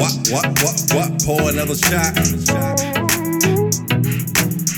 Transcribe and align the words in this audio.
What, 0.00 0.14
what, 0.30 0.46
what, 0.62 0.76
what? 0.94 1.10
Pour 1.24 1.50
another 1.50 1.76
shot. 1.76 2.14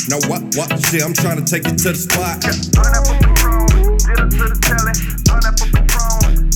Now 0.08 0.18
what, 0.28 0.42
what? 0.56 0.78
See, 0.86 1.00
I'm 1.02 1.14
trying 1.14 1.38
to 1.38 1.44
take 1.44 1.66
you 1.66 1.76
to 1.76 1.88
the 1.90 1.94
spot. 1.94 2.42
Get 2.42 2.54
to 4.30 4.44
the 4.48 4.58
telly. 4.62 4.92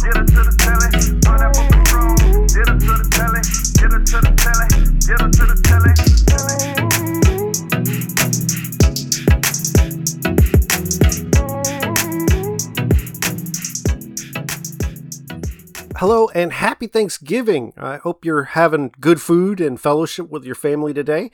Get 0.02 0.26
to 0.26 0.42
the 0.44 0.59
Hello 16.00 16.30
and 16.30 16.54
happy 16.54 16.86
Thanksgiving. 16.86 17.74
I 17.76 17.98
hope 17.98 18.24
you're 18.24 18.44
having 18.44 18.90
good 19.00 19.20
food 19.20 19.60
and 19.60 19.78
fellowship 19.78 20.30
with 20.30 20.46
your 20.46 20.54
family 20.54 20.94
today. 20.94 21.30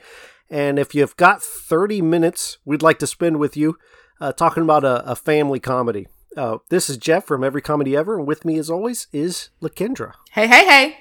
And 0.51 0.77
if 0.77 0.93
you've 0.93 1.17
got 1.17 1.41
30 1.41 2.03
minutes 2.03 2.59
we'd 2.65 2.83
like 2.83 2.99
to 2.99 3.07
spend 3.07 3.39
with 3.39 3.57
you 3.57 3.79
uh, 4.21 4.33
talking 4.33 4.65
about 4.65 4.83
a, 4.83 5.09
a 5.09 5.15
family 5.15 5.61
comedy. 5.61 6.09
Uh, 6.37 6.59
this 6.69 6.91
is 6.91 6.97
Jeff 6.97 7.25
from 7.27 7.45
Every 7.45 7.63
Comedy 7.63 7.97
Ever, 7.97 8.19
and 8.19 8.27
with 8.27 8.45
me 8.45 8.59
as 8.59 8.69
always 8.69 9.07
is 9.13 9.51
Lakendra. 9.63 10.15
Hey, 10.33 10.49
hey, 10.49 10.67
hey. 10.67 10.99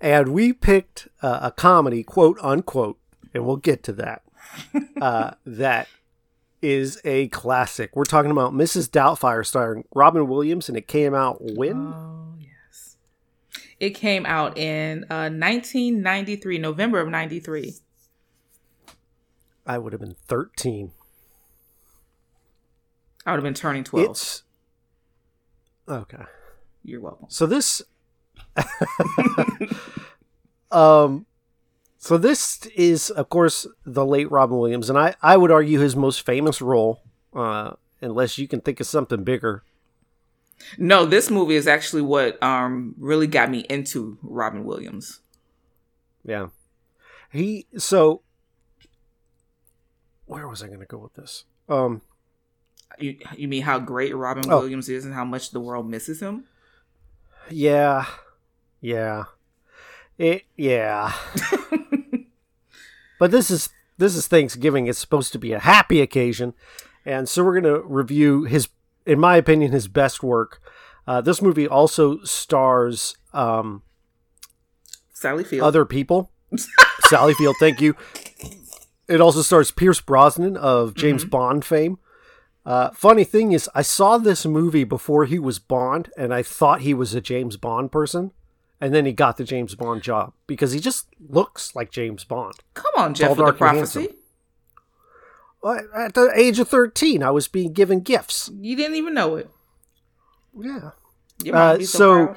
And 0.00 0.28
we 0.28 0.54
picked 0.54 1.08
uh, 1.20 1.40
a 1.42 1.50
comedy, 1.50 2.02
quote 2.02 2.38
unquote, 2.40 2.98
and 3.34 3.44
we'll 3.44 3.56
get 3.56 3.82
to 3.82 3.92
that, 3.92 4.22
uh, 5.02 5.32
that 5.44 5.86
is 6.62 6.98
a 7.04 7.28
classic. 7.28 7.94
We're 7.94 8.04
talking 8.04 8.30
about 8.30 8.54
Mrs. 8.54 8.88
Doubtfire 8.88 9.44
starring 9.44 9.84
Robin 9.94 10.28
Williams, 10.28 10.70
and 10.70 10.78
it 10.78 10.88
came 10.88 11.14
out 11.14 11.36
when? 11.42 12.21
It 13.82 13.96
came 13.96 14.24
out 14.26 14.56
in 14.56 15.02
uh, 15.10 15.26
1993, 15.26 16.58
November 16.58 17.00
of 17.00 17.08
93. 17.08 17.74
I 19.66 19.76
would 19.76 19.92
have 19.92 19.98
been 20.00 20.14
13. 20.28 20.92
I 23.26 23.32
would 23.32 23.38
have 23.38 23.42
been 23.42 23.54
turning 23.54 23.82
12. 23.82 24.08
It's 24.08 24.44
okay. 25.88 26.22
You're 26.84 27.00
welcome. 27.00 27.26
So 27.28 27.44
this, 27.46 27.82
um, 30.70 31.26
so 31.98 32.16
this 32.16 32.64
is 32.76 33.10
of 33.10 33.30
course 33.30 33.66
the 33.84 34.06
late 34.06 34.30
Robin 34.30 34.58
Williams, 34.58 34.90
and 34.90 34.96
I 34.96 35.16
I 35.20 35.36
would 35.36 35.50
argue 35.50 35.80
his 35.80 35.96
most 35.96 36.24
famous 36.24 36.62
role, 36.62 37.02
uh, 37.34 37.72
unless 38.00 38.38
you 38.38 38.46
can 38.46 38.60
think 38.60 38.78
of 38.78 38.86
something 38.86 39.24
bigger. 39.24 39.64
No, 40.78 41.04
this 41.04 41.30
movie 41.30 41.54
is 41.56 41.66
actually 41.66 42.02
what 42.02 42.42
um 42.42 42.94
really 42.98 43.26
got 43.26 43.50
me 43.50 43.60
into 43.68 44.18
Robin 44.22 44.64
Williams. 44.64 45.20
Yeah, 46.24 46.48
he 47.30 47.66
so. 47.76 48.22
Where 50.26 50.48
was 50.48 50.62
I 50.62 50.68
going 50.68 50.80
to 50.80 50.86
go 50.86 50.98
with 50.98 51.14
this? 51.14 51.44
Um, 51.68 52.00
You, 52.98 53.18
you 53.36 53.48
mean 53.48 53.62
how 53.62 53.78
great 53.78 54.14
Robin 54.16 54.44
Oh. 54.48 54.60
Williams 54.60 54.88
is 54.88 55.04
and 55.04 55.12
how 55.14 55.24
much 55.24 55.50
the 55.50 55.60
world 55.60 55.88
misses 55.90 56.20
him? 56.20 56.44
yeah, 57.50 58.06
yeah, 58.80 59.24
it 60.16 60.44
yeah. 60.56 61.12
but 63.18 63.30
this 63.30 63.50
is 63.50 63.68
this 63.98 64.14
is 64.14 64.26
Thanksgiving. 64.28 64.86
It's 64.86 64.98
supposed 64.98 65.32
to 65.32 65.38
be 65.38 65.52
a 65.52 65.58
happy 65.58 66.00
occasion, 66.00 66.54
and 67.04 67.28
so 67.28 67.44
we're 67.44 67.60
going 67.60 67.74
to 67.74 67.82
review 67.86 68.44
his, 68.44 68.68
in 69.06 69.18
my 69.20 69.36
opinion, 69.36 69.72
his 69.72 69.88
best 69.88 70.22
work. 70.22 70.60
Uh, 71.06 71.20
this 71.20 71.42
movie 71.42 71.66
also 71.66 72.22
stars 72.22 73.16
um, 73.32 73.82
Sally 75.12 75.44
Field. 75.44 75.62
other 75.62 75.84
people. 75.84 76.30
Sally 77.00 77.34
Field, 77.34 77.56
thank 77.58 77.80
you. 77.80 77.96
It 79.08 79.20
also 79.20 79.42
stars 79.42 79.70
Pierce 79.70 80.00
Brosnan 80.00 80.56
of 80.56 80.94
James 80.94 81.24
Bond 81.24 81.64
fame. 81.64 81.98
Uh, 82.64 82.90
funny 82.90 83.24
thing 83.24 83.52
is, 83.52 83.68
I 83.74 83.82
saw 83.82 84.18
this 84.18 84.46
movie 84.46 84.84
before 84.84 85.24
he 85.24 85.38
was 85.38 85.58
Bond, 85.58 86.10
and 86.16 86.32
I 86.32 86.42
thought 86.42 86.82
he 86.82 86.94
was 86.94 87.14
a 87.14 87.20
James 87.20 87.56
Bond 87.56 87.90
person. 87.90 88.30
And 88.80 88.92
then 88.92 89.06
he 89.06 89.12
got 89.12 89.36
the 89.36 89.44
James 89.44 89.76
Bond 89.76 90.02
job 90.02 90.32
because 90.48 90.72
he 90.72 90.80
just 90.80 91.06
looks 91.28 91.74
like 91.76 91.92
James 91.92 92.24
Bond. 92.24 92.54
Come 92.74 92.92
on, 92.96 93.14
Jeff, 93.14 93.36
Tall, 93.36 93.46
with 93.46 93.54
the 93.54 93.58
prophecy. 93.58 94.00
handsome. 94.00 94.16
Well, 95.62 95.80
At 95.94 96.14
the 96.14 96.32
age 96.34 96.58
of 96.58 96.68
13, 96.68 97.22
I 97.22 97.30
was 97.30 97.48
being 97.48 97.72
given 97.72 98.00
gifts. 98.00 98.50
You 98.60 98.76
didn't 98.76 98.96
even 98.96 99.14
know 99.14 99.36
it. 99.36 99.50
Yeah. 100.58 100.90
Uh, 101.52 101.78
so, 101.78 101.84
so- 101.84 102.36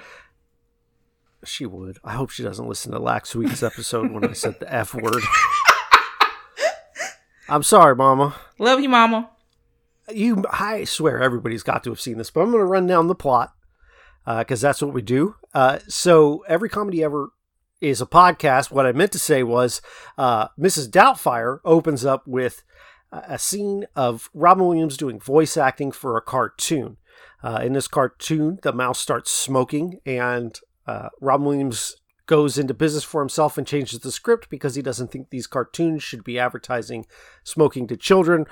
She 1.43 1.65
would. 1.65 1.97
I 2.03 2.13
hope 2.13 2.29
she 2.29 2.43
doesn't 2.43 2.67
listen 2.67 2.91
to 2.91 2.99
last 2.99 3.35
week's 3.35 3.63
episode 3.63 4.11
when 4.11 4.25
I 4.25 4.33
said 4.33 4.59
the 4.59 4.71
F 4.73 4.93
word. 4.93 5.23
I'm 7.49 7.63
sorry, 7.63 7.95
Mama. 7.95 8.35
Love 8.57 8.79
you, 8.79 8.89
mama. 8.89 9.29
You, 10.11 10.43
I 10.51 10.83
swear, 10.83 11.21
everybody's 11.21 11.63
got 11.63 11.83
to 11.83 11.89
have 11.91 11.99
seen 12.01 12.17
this, 12.17 12.31
but 12.31 12.41
I'm 12.41 12.49
going 12.51 12.61
to 12.61 12.65
run 12.65 12.87
down 12.87 13.07
the 13.07 13.13
plot 13.15 13.53
because 14.25 14.61
that's 14.61 14.81
what 14.81 14.93
we 14.93 15.01
do. 15.03 15.35
Uh, 15.53 15.79
so, 15.87 16.43
every 16.47 16.69
comedy 16.69 17.03
ever 17.03 17.29
is 17.81 18.01
a 18.01 18.05
podcast. 18.07 18.71
What 18.71 18.85
I 18.87 18.91
meant 18.93 19.11
to 19.11 19.19
say 19.19 19.43
was 19.43 19.81
uh, 20.17 20.47
Mrs. 20.59 20.89
Doubtfire 20.89 21.59
opens 21.65 22.03
up 22.05 22.25
with 22.27 22.63
a 23.27 23.39
scene 23.39 23.85
of 23.95 24.29
Robin 24.33 24.65
Williams 24.67 24.97
doing 24.97 25.19
voice 25.19 25.57
acting 25.57 25.91
for 25.91 26.17
a 26.17 26.21
cartoon. 26.21 26.97
Uh, 27.43 27.59
in 27.63 27.73
this 27.73 27.87
cartoon, 27.87 28.59
the 28.63 28.73
mouse 28.73 28.99
starts 28.99 29.31
smoking, 29.31 29.99
and 30.05 30.59
uh, 30.87 31.09
Robin 31.21 31.45
Williams 31.45 31.95
goes 32.25 32.57
into 32.57 32.73
business 32.73 33.03
for 33.03 33.21
himself 33.21 33.57
and 33.57 33.67
changes 33.67 33.99
the 33.99 34.11
script 34.11 34.49
because 34.49 34.75
he 34.75 34.81
doesn't 34.81 35.11
think 35.11 35.29
these 35.29 35.47
cartoons 35.47 36.03
should 36.03 36.23
be 36.23 36.39
advertising 36.39 37.05
smoking 37.43 37.87
to 37.87 37.95
children. 37.95 38.45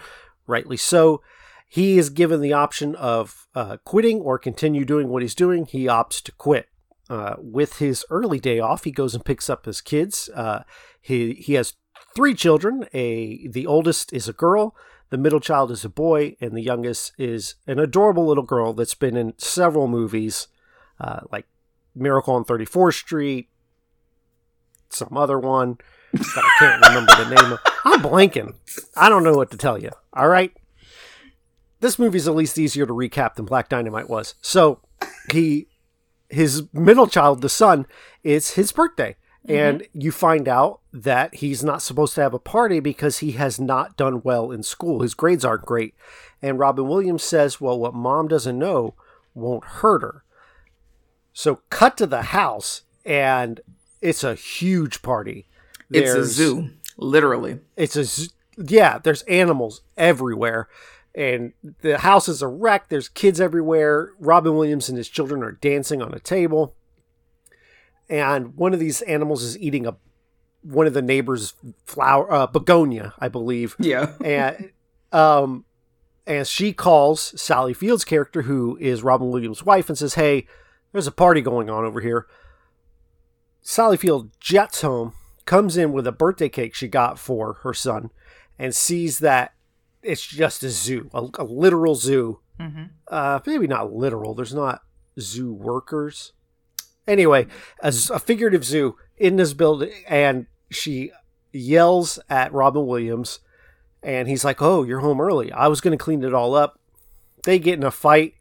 Rightly 0.45 0.77
so. 0.77 1.21
He 1.67 1.97
is 1.97 2.11
given 2.11 2.41
the 2.41 2.53
option 2.53 2.95
of 2.95 3.47
uh, 3.55 3.77
quitting 3.83 4.21
or 4.21 4.37
continue 4.37 4.85
doing 4.85 5.09
what 5.09 5.23
he's 5.23 5.33
doing. 5.33 5.65
He 5.65 5.85
opts 5.85 6.21
to 6.23 6.31
quit. 6.33 6.67
Uh, 7.09 7.35
with 7.37 7.79
his 7.79 8.05
early 8.09 8.39
day 8.39 8.59
off, 8.59 8.85
he 8.85 8.91
goes 8.91 9.13
and 9.13 9.25
picks 9.25 9.49
up 9.49 9.65
his 9.65 9.81
kids. 9.81 10.29
Uh, 10.33 10.63
he 11.01 11.33
he 11.33 11.53
has 11.53 11.73
three 12.15 12.33
children. 12.33 12.85
A 12.93 13.47
the 13.47 13.65
oldest 13.67 14.13
is 14.13 14.27
a 14.27 14.33
girl, 14.33 14.75
the 15.09 15.17
middle 15.17 15.39
child 15.39 15.69
is 15.69 15.85
a 15.85 15.89
boy, 15.89 16.35
and 16.41 16.53
the 16.53 16.61
youngest 16.61 17.11
is 17.19 17.55
an 17.67 17.77
adorable 17.77 18.25
little 18.25 18.43
girl 18.43 18.73
that's 18.73 18.95
been 18.95 19.15
in 19.15 19.33
several 19.37 19.87
movies, 19.87 20.47
uh, 20.99 21.19
like 21.31 21.45
Miracle 21.93 22.33
on 22.33 22.43
34th 22.43 22.95
Street, 22.95 23.49
some 24.89 25.15
other 25.15 25.37
one 25.37 25.77
that 26.13 26.43
I 26.43 26.49
can't 26.57 26.85
remember 26.87 27.15
the 27.15 27.35
name 27.35 27.53
of. 27.53 27.59
I'm 27.85 28.01
blanking. 28.01 28.55
I 28.95 29.09
don't 29.09 29.23
know 29.23 29.35
what 29.35 29.51
to 29.51 29.57
tell 29.57 29.77
you. 29.77 29.91
All 30.13 30.27
right. 30.27 30.51
This 31.79 31.99
movie's 31.99 32.27
at 32.27 32.35
least 32.35 32.57
easier 32.57 32.85
to 32.85 32.93
recap 32.93 33.35
than 33.35 33.45
Black 33.45 33.69
Dynamite 33.69 34.09
was. 34.09 34.35
So 34.41 34.81
he, 35.31 35.67
his 36.29 36.63
middle 36.73 37.07
child, 37.07 37.41
the 37.41 37.49
son, 37.49 37.85
it's 38.23 38.53
his 38.53 38.71
birthday. 38.71 39.15
Mm-hmm. 39.47 39.55
And 39.55 39.87
you 39.93 40.11
find 40.11 40.47
out 40.47 40.79
that 40.93 41.35
he's 41.35 41.63
not 41.63 41.81
supposed 41.81 42.15
to 42.15 42.21
have 42.21 42.33
a 42.33 42.39
party 42.39 42.79
because 42.79 43.17
he 43.19 43.33
has 43.33 43.59
not 43.59 43.97
done 43.97 44.21
well 44.23 44.51
in 44.51 44.63
school. 44.63 45.01
His 45.01 45.13
grades 45.13 45.43
aren't 45.43 45.65
great. 45.65 45.95
And 46.41 46.59
Robin 46.59 46.87
Williams 46.87 47.23
says, 47.23 47.59
Well, 47.59 47.77
what 47.77 47.93
mom 47.93 48.27
doesn't 48.29 48.57
know 48.57 48.95
won't 49.33 49.65
hurt 49.65 50.01
her. 50.01 50.23
So, 51.33 51.61
cut 51.69 51.97
to 51.97 52.05
the 52.05 52.21
house, 52.21 52.83
and 53.05 53.59
it's 54.01 54.23
a 54.23 54.35
huge 54.35 55.01
party. 55.01 55.47
It's 55.91 56.13
a 56.13 56.23
zoo, 56.25 56.69
literally. 56.97 57.59
it's 57.75 57.95
a 57.95 58.03
z- 58.03 58.29
yeah 58.57 58.99
there's 58.99 59.23
animals 59.23 59.81
everywhere 59.97 60.67
and 61.15 61.53
the 61.81 61.97
house 61.99 62.27
is 62.27 62.41
a 62.41 62.47
wreck 62.47 62.87
there's 62.89 63.09
kids 63.09 63.41
everywhere 63.41 64.11
robin 64.19 64.55
williams 64.55 64.89
and 64.89 64.97
his 64.97 65.09
children 65.09 65.41
are 65.43 65.51
dancing 65.53 66.01
on 66.03 66.13
a 66.13 66.19
table 66.19 66.75
and 68.09 68.55
one 68.55 68.73
of 68.73 68.79
these 68.79 69.01
animals 69.03 69.43
is 69.43 69.57
eating 69.59 69.85
a 69.87 69.95
one 70.61 70.87
of 70.87 70.93
the 70.93 71.01
neighbors 71.01 71.53
flower 71.85 72.31
uh, 72.31 72.47
begonia 72.47 73.13
i 73.19 73.27
believe 73.27 73.75
Yeah. 73.79 74.13
and 74.23 74.71
um 75.11 75.65
and 76.25 76.47
she 76.47 76.71
calls 76.71 77.33
Sally 77.41 77.73
Field's 77.73 78.05
character, 78.05 78.43
who 78.43 78.77
is 78.79 79.03
Robin 79.03 79.29
Williams' 79.29 79.65
wife, 79.65 79.89
and 79.89 79.97
says, 79.97 80.13
"Hey, 80.13 80.47
there's 80.93 81.05
a 81.05 81.11
party 81.11 81.41
going 81.41 81.69
on 81.69 81.83
over 81.83 81.99
here." 81.99 82.27
Sally 83.61 83.97
Field 83.97 84.29
jets 84.39 84.81
home, 84.81 85.11
comes 85.45 85.75
in 85.75 85.91
with 85.91 86.07
a 86.07 86.13
birthday 86.13 86.47
cake 86.47 86.75
she 86.75 86.87
got 86.87 87.19
for 87.19 87.55
her 87.63 87.73
son, 87.73 88.09
and 88.57 88.73
sees 88.73 89.19
that 89.19 89.53
it's 90.01 90.25
just 90.25 90.63
a 90.63 90.69
zoo, 90.69 91.09
a, 91.13 91.27
a 91.39 91.43
literal 91.43 91.95
zoo. 91.95 92.39
hmm 92.57 92.83
Uh, 93.09 93.39
maybe 93.45 93.67
not 93.67 93.91
literal. 93.93 94.33
There's 94.33 94.53
not 94.55 94.81
zoo 95.19 95.51
workers. 95.53 96.31
Anyway, 97.07 97.47
as 97.81 98.09
a 98.09 98.19
figurative 98.19 98.63
zoo 98.63 98.95
in 99.17 99.35
this 99.35 99.53
building, 99.53 99.91
and 100.07 100.45
she 100.69 101.11
yells 101.51 102.19
at 102.29 102.53
Robin 102.53 102.85
Williams, 102.85 103.39
and 104.01 104.27
he's 104.27 104.45
like, 104.45 104.61
"Oh, 104.61 104.83
you're 104.83 104.99
home 105.01 105.21
early. 105.21 105.51
I 105.51 105.67
was 105.67 105.81
going 105.81 105.97
to 105.97 106.03
clean 106.03 106.23
it 106.23 106.33
all 106.33 106.55
up." 106.55 106.79
They 107.43 107.59
get 107.59 107.75
in 107.77 107.83
a 107.83 107.91
fight. 107.91 108.35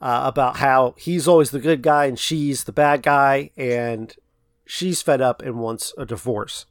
uh, 0.00 0.22
about 0.24 0.58
how 0.58 0.94
he's 0.98 1.26
always 1.26 1.50
the 1.50 1.58
good 1.58 1.80
guy 1.80 2.04
and 2.04 2.18
she's 2.18 2.64
the 2.64 2.72
bad 2.72 3.02
guy, 3.02 3.50
and 3.56 4.14
she's 4.66 5.00
fed 5.00 5.22
up 5.22 5.40
and 5.42 5.58
wants 5.58 5.94
a 5.96 6.04
divorce. 6.04 6.66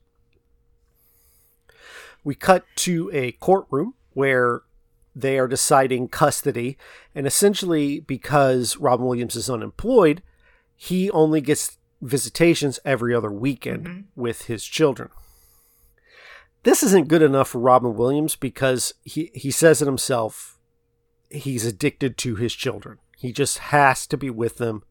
We 2.24 2.36
cut 2.36 2.66
to 2.78 3.10
a 3.14 3.32
courtroom 3.34 3.96
where 4.14 4.62
they 5.16 5.40
are 5.40 5.48
deciding 5.48 6.10
custody, 6.10 6.78
and 7.16 7.26
essentially, 7.26 8.00
because 8.00 8.78
Robin 8.78 9.06
Williams 9.06 9.36
is 9.36 9.50
unemployed, 9.50 10.22
he 10.76 11.10
only 11.12 11.42
gets 11.42 11.78
visitations 12.02 12.80
every 12.86 13.14
other 13.14 13.32
weekend 13.32 13.86
mm-hmm. 13.86 14.02
with 14.16 14.44
his 14.44 14.66
children. 14.66 15.10
This 16.64 16.82
isn't 16.84 17.08
good 17.08 17.22
enough 17.22 17.50
for 17.50 17.60
Robin 17.60 17.96
Williams 17.96 18.36
because 18.36 18.94
he, 19.04 19.30
he 19.34 19.52
says 19.52 19.82
it 19.82 19.86
himself 19.86 20.56
he's 21.30 21.66
addicted 21.66 22.18
to 22.20 22.36
his 22.36 22.54
children. 22.54 23.00
He 23.18 23.32
just 23.32 23.58
has 23.60 24.08
to 24.08 24.18
be 24.18 24.30
with 24.30 24.58
them. 24.58 24.84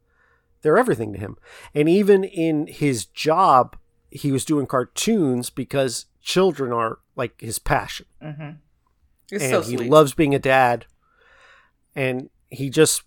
They're 0.63 0.79
everything 0.79 1.13
to 1.13 1.19
him. 1.19 1.37
And 1.75 1.89
even 1.89 2.25
in 2.25 2.67
his 2.67 3.05
job, 3.05 3.77
he 4.11 4.33
was 4.33 4.45
doing 4.45 4.67
cartoons 4.67 5.51
because 5.51 6.07
children 6.23 6.73
are 6.73 6.99
like 7.17 7.41
his 7.41 7.59
passion. 7.59 8.07
Mm-hmm. 8.23 8.51
It's 9.31 9.45
and 9.45 9.51
so 9.51 9.63
he 9.63 9.77
loves 9.77 10.15
being 10.15 10.35
a 10.35 10.39
dad. 10.39 10.87
And 11.95 12.31
he 12.49 12.71
just 12.71 13.03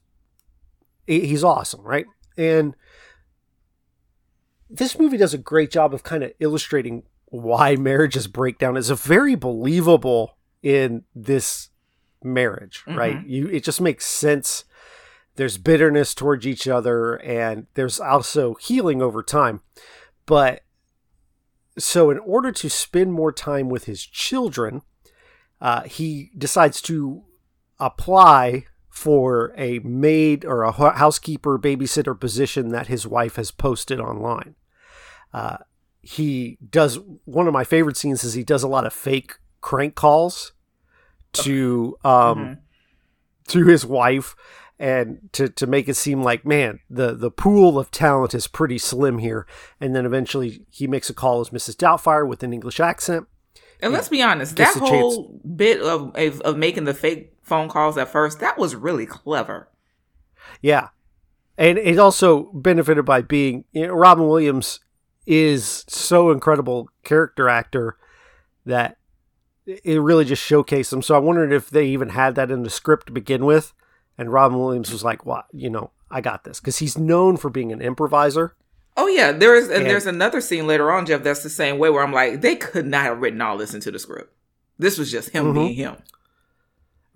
he's 1.05 1.43
awesome, 1.43 1.81
right? 1.81 2.05
And 2.37 2.75
this 4.69 4.99
movie 4.99 5.17
does 5.17 5.33
a 5.33 5.39
great 5.39 5.71
job 5.71 5.93
of 5.93 6.03
kind 6.03 6.23
of 6.23 6.33
illustrating 6.39 7.03
why 7.25 7.75
marriages 7.75 8.27
break 8.27 8.57
down. 8.57 8.77
It's 8.77 8.89
a 8.89 8.95
very 8.95 9.35
believable 9.35 10.37
in 10.61 11.03
this 11.15 11.69
marriage, 12.23 12.83
right? 12.87 13.25
You 13.25 13.47
it 13.47 13.63
just 13.63 13.81
makes 13.81 14.05
sense. 14.05 14.65
There's 15.35 15.57
bitterness 15.57 16.15
towards 16.15 16.47
each 16.47 16.67
other 16.67 17.15
and 17.15 17.67
there's 17.75 17.99
also 17.99 18.55
healing 18.55 19.01
over 19.01 19.21
time. 19.21 19.61
But 20.25 20.63
so 21.77 22.09
in 22.09 22.17
order 22.19 22.51
to 22.51 22.69
spend 22.69 23.13
more 23.13 23.31
time 23.31 23.69
with 23.69 23.85
his 23.85 24.03
children, 24.03 24.81
uh, 25.61 25.83
he 25.83 26.31
decides 26.37 26.81
to 26.83 27.23
apply 27.79 28.65
for 28.97 29.53
a 29.55 29.77
maid 29.79 30.43
or 30.43 30.63
a 30.63 30.71
housekeeper 30.71 31.59
babysitter 31.59 32.19
position 32.19 32.69
that 32.69 32.87
his 32.87 33.05
wife 33.05 33.35
has 33.35 33.51
posted 33.51 33.99
online. 33.99 34.55
Uh, 35.31 35.57
he 36.01 36.57
does 36.67 36.97
one 37.25 37.45
of 37.47 37.53
my 37.53 37.63
favorite 37.63 37.95
scenes 37.95 38.23
is 38.23 38.33
he 38.33 38.43
does 38.43 38.63
a 38.63 38.67
lot 38.67 38.87
of 38.87 38.93
fake 38.93 39.35
crank 39.61 39.93
calls 39.93 40.53
to 41.33 41.95
um 42.03 42.57
to 43.47 43.65
his 43.67 43.85
wife 43.85 44.35
and 44.79 45.19
to, 45.33 45.47
to 45.49 45.67
make 45.67 45.87
it 45.87 45.95
seem 45.95 46.23
like 46.23 46.43
man 46.45 46.79
the 46.89 47.13
the 47.13 47.29
pool 47.29 47.77
of 47.77 47.91
talent 47.91 48.33
is 48.33 48.47
pretty 48.47 48.77
slim 48.79 49.19
here 49.19 49.45
and 49.79 49.95
then 49.95 50.05
eventually 50.05 50.65
he 50.71 50.87
makes 50.87 51.09
a 51.09 51.13
call 51.13 51.39
as 51.41 51.49
Mrs. 51.49 51.75
Doubtfire 51.75 52.27
with 52.27 52.41
an 52.41 52.53
English 52.53 52.79
accent 52.79 53.27
And 53.81 53.93
let's 53.93 54.09
be 54.09 54.23
honest, 54.23 54.55
that 54.55 54.73
the 54.73 54.79
chance- 54.79 54.91
whole 54.91 55.39
bit 55.55 55.81
of, 55.81 56.15
of 56.15 56.41
of 56.41 56.57
making 56.57 56.85
the 56.85 56.93
fake 56.95 57.36
phone 57.47 57.69
calls 57.69 57.97
at 57.97 58.09
first, 58.09 58.39
that 58.39 58.57
was 58.57 58.75
really 58.75 59.05
clever. 59.05 59.69
Yeah. 60.61 60.89
And 61.57 61.77
it 61.77 61.97
also 61.97 62.51
benefited 62.53 63.05
by 63.05 63.21
being 63.21 63.63
you 63.71 63.87
know, 63.87 63.93
Robin 63.93 64.27
Williams 64.27 64.79
is 65.25 65.85
so 65.87 66.29
incredible 66.31 66.89
character 67.03 67.49
actor 67.49 67.97
that 68.65 68.97
it 69.65 69.99
really 70.01 70.25
just 70.25 70.47
showcased 70.47 70.93
him. 70.93 71.01
So 71.01 71.15
I 71.15 71.19
wondered 71.19 71.51
if 71.51 71.69
they 71.69 71.85
even 71.87 72.09
had 72.09 72.35
that 72.35 72.51
in 72.51 72.63
the 72.63 72.69
script 72.69 73.07
to 73.07 73.13
begin 73.13 73.45
with. 73.45 73.73
And 74.17 74.31
Robin 74.33 74.57
Williams 74.57 74.91
was 74.91 75.03
like, 75.03 75.25
"What? 75.27 75.45
You 75.53 75.69
know, 75.69 75.91
I 76.09 76.21
got 76.21 76.43
this," 76.43 76.59
because 76.59 76.77
he's 76.79 76.97
known 76.97 77.37
for 77.37 77.49
being 77.51 77.71
an 77.71 77.81
improviser. 77.81 78.55
Oh 78.95 79.05
yeah, 79.07 79.31
there 79.31 79.53
is, 79.55 79.67
and, 79.67 79.81
And- 79.83 79.85
there's 79.85 80.07
another 80.07 80.41
scene 80.41 80.65
later 80.65 80.91
on, 80.91 81.05
Jeff. 81.05 81.21
That's 81.21 81.43
the 81.43 81.49
same 81.51 81.77
way 81.77 81.89
where 81.91 82.01
I'm 82.03 82.11
like, 82.13 82.41
they 82.41 82.55
could 82.55 82.87
not 82.87 83.03
have 83.03 83.19
written 83.21 83.41
all 83.41 83.57
this 83.57 83.75
into 83.75 83.91
the 83.91 83.99
script. 83.99 84.33
This 84.79 84.97
was 84.97 85.11
just 85.11 85.29
him 85.29 85.45
Mhm. 85.47 85.53
being 85.53 85.73
him. 85.75 85.97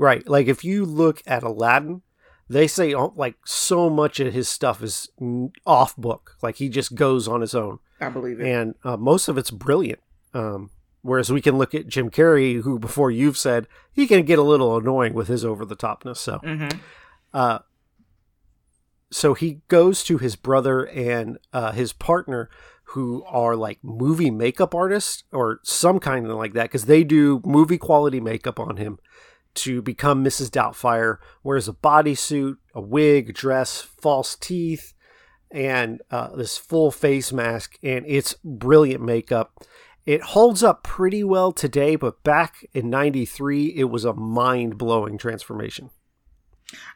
Right. 0.02 0.28
Like 0.28 0.48
if 0.48 0.64
you 0.64 0.84
look 0.84 1.22
at 1.28 1.44
Aladdin, 1.44 2.02
they 2.50 2.66
say 2.66 2.92
oh, 2.96 3.14
like 3.16 3.36
so 3.46 3.88
much 3.88 4.20
of 4.20 4.34
his 4.34 4.50
stuff 4.50 4.82
is 4.82 5.08
off 5.64 5.96
book. 5.96 6.38
Like 6.42 6.56
he 6.56 6.70
just 6.70 6.96
goes 6.96 7.28
on 7.28 7.42
his 7.42 7.54
own. 7.54 7.78
I 8.00 8.10
believe 8.10 8.40
it. 8.40 8.48
and 8.48 8.74
uh, 8.84 8.98
most 8.98 9.28
of 9.28 9.38
it's 9.38 9.52
brilliant. 9.52 10.00
Um, 10.34 10.72
whereas 11.04 11.32
we 11.32 11.40
can 11.40 11.60
look 11.60 11.76
at 11.76 11.88
Jim 11.88 12.10
Carrey, 12.10 12.64
who 12.64 12.80
before 12.80 13.12
you've 13.12 13.38
said 13.38 13.68
he 13.94 14.08
can 14.08 14.26
get 14.26 14.40
a 14.40 14.42
little 14.42 14.76
annoying 14.76 15.14
with 15.14 15.28
his 15.28 15.46
over 15.46 15.66
the 15.66 15.76
topness. 15.76 16.18
So, 16.18 16.40
hmm 16.40 16.70
uh, 17.32 17.60
so 19.12 19.36
he 19.36 19.62
goes 19.68 20.04
to 20.06 20.18
his 20.18 20.36
brother 20.36 20.88
and 20.88 21.38
uh, 21.54 21.74
his 21.74 21.94
partner, 21.94 22.50
who 22.86 23.24
are 23.28 23.56
like 23.56 23.78
movie 23.84 24.32
makeup 24.32 24.74
artists 24.74 25.26
or 25.32 25.60
some 25.64 26.00
kind 26.00 26.26
of 26.26 26.36
like 26.38 26.54
that, 26.54 26.64
because 26.64 26.86
they 26.86 27.04
do 27.04 27.40
movie 27.46 27.78
quality 27.78 28.20
makeup 28.20 28.60
on 28.60 28.78
him 28.78 28.98
to 29.56 29.82
become 29.82 30.24
Mrs. 30.24 30.50
Doubtfire. 30.50 31.18
Wears 31.44 31.68
a 31.68 31.74
bodysuit, 31.74 32.58
a 32.74 32.82
wig, 32.82 33.34
dress, 33.34 33.82
false 33.82 34.36
teeth, 34.36 34.94
and 35.52 36.02
uh, 36.12 36.36
this 36.36 36.58
full 36.58 36.92
face 36.92 37.32
mask, 37.32 37.78
and 37.84 38.06
it's 38.08 38.36
brilliant 38.44 39.04
makeup. 39.04 39.64
It 40.06 40.22
holds 40.22 40.64
up 40.64 40.84
pretty 40.84 41.24
well 41.24 41.52
today, 41.52 41.96
but 41.96 42.24
back 42.24 42.66
in 42.74 42.90
'93, 42.90 43.68
it 43.76 43.86
was 43.86 44.06
a 44.06 44.14
mind 44.14 44.78
blowing 44.78 45.18
transformation. 45.18 45.92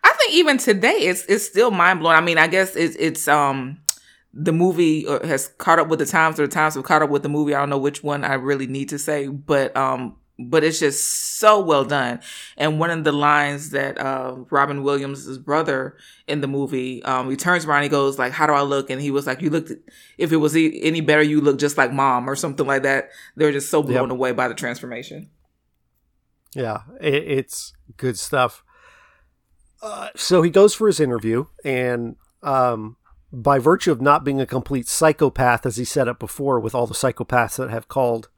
I 0.04 0.13
think 0.13 0.34
even 0.34 0.57
today, 0.57 0.98
it's 1.00 1.25
it's 1.25 1.46
still 1.46 1.72
mind 1.72 2.00
blowing. 2.00 2.18
I 2.18 2.22
mean, 2.22 2.38
I 2.38 2.48
guess 2.48 2.75
it's 2.75 2.96
it's 2.96 3.28
um 3.28 3.80
the 4.36 4.52
movie 4.52 5.07
uh, 5.07 5.25
has 5.25 5.48
caught 5.57 5.80
up 5.80 5.88
with 5.88 6.00
the 6.00 6.06
times, 6.06 6.40
or 6.40 6.46
the 6.46 6.54
times 6.54 6.75
have 6.75 6.84
caught 6.84 7.02
up 7.02 7.10
with 7.10 7.24
the 7.24 7.30
movie. 7.30 7.56
I 7.56 7.60
don't 7.60 7.69
know 7.69 7.78
which 7.78 8.04
one 8.04 8.24
I 8.24 8.34
really 8.34 8.68
need 8.68 8.90
to 8.90 9.00
say, 9.00 9.28
but 9.28 9.75
um, 9.78 10.18
but 10.37 10.63
it's 10.63 10.79
just 10.79 11.37
so 11.39 11.59
well 11.61 11.85
done. 11.85 12.19
And 12.57 12.79
one 12.79 12.89
of 12.91 13.03
the 13.03 13.11
lines 13.11 13.69
that 13.69 13.97
uh, 13.99 14.35
Robin 14.49 14.83
Williams' 14.83 15.37
brother 15.37 15.95
in 16.27 16.41
the 16.41 16.47
movie, 16.47 17.01
um, 17.03 17.29
he 17.29 17.35
turns 17.35 17.65
around, 17.65 17.83
he 17.83 17.89
goes 17.89 18.19
like, 18.19 18.33
"How 18.33 18.45
do 18.47 18.53
I 18.53 18.61
look?" 18.61 18.89
And 18.89 19.01
he 19.01 19.11
was 19.11 19.25
like, 19.27 19.41
"You 19.41 19.49
looked. 19.49 19.71
If 20.17 20.31
it 20.31 20.37
was 20.37 20.55
any 20.55 21.01
better, 21.01 21.21
you 21.21 21.39
look 21.41 21.57
just 21.59 21.77
like 21.77 21.91
mom, 21.93 22.29
or 22.29 22.35
something 22.35 22.65
like 22.67 22.83
that." 22.83 23.09
They're 23.35 23.51
just 23.51 23.69
so 23.69 23.81
blown 23.81 24.09
Yep. 24.09 24.11
away 24.11 24.31
by 24.33 24.47
the 24.47 24.55
transformation. 24.55 25.29
Yeah, 26.53 26.79
it, 27.01 27.13
it's 27.15 27.73
good 27.97 28.17
stuff. 28.17 28.63
Uh, 29.81 30.09
so 30.15 30.41
he 30.41 30.49
goes 30.49 30.73
for 30.73 30.87
his 30.87 30.99
interview, 30.99 31.45
and 31.63 32.15
um, 32.43 32.97
by 33.31 33.59
virtue 33.59 33.91
of 33.91 34.01
not 34.01 34.23
being 34.23 34.39
a 34.41 34.45
complete 34.45 34.87
psychopath, 34.87 35.65
as 35.65 35.77
he 35.77 35.85
set 35.85 36.07
up 36.07 36.18
before 36.19 36.59
with 36.59 36.73
all 36.73 36.87
the 36.87 36.94
psychopaths 36.94 37.57
that 37.57 37.69
have 37.69 37.87
called 37.87 38.30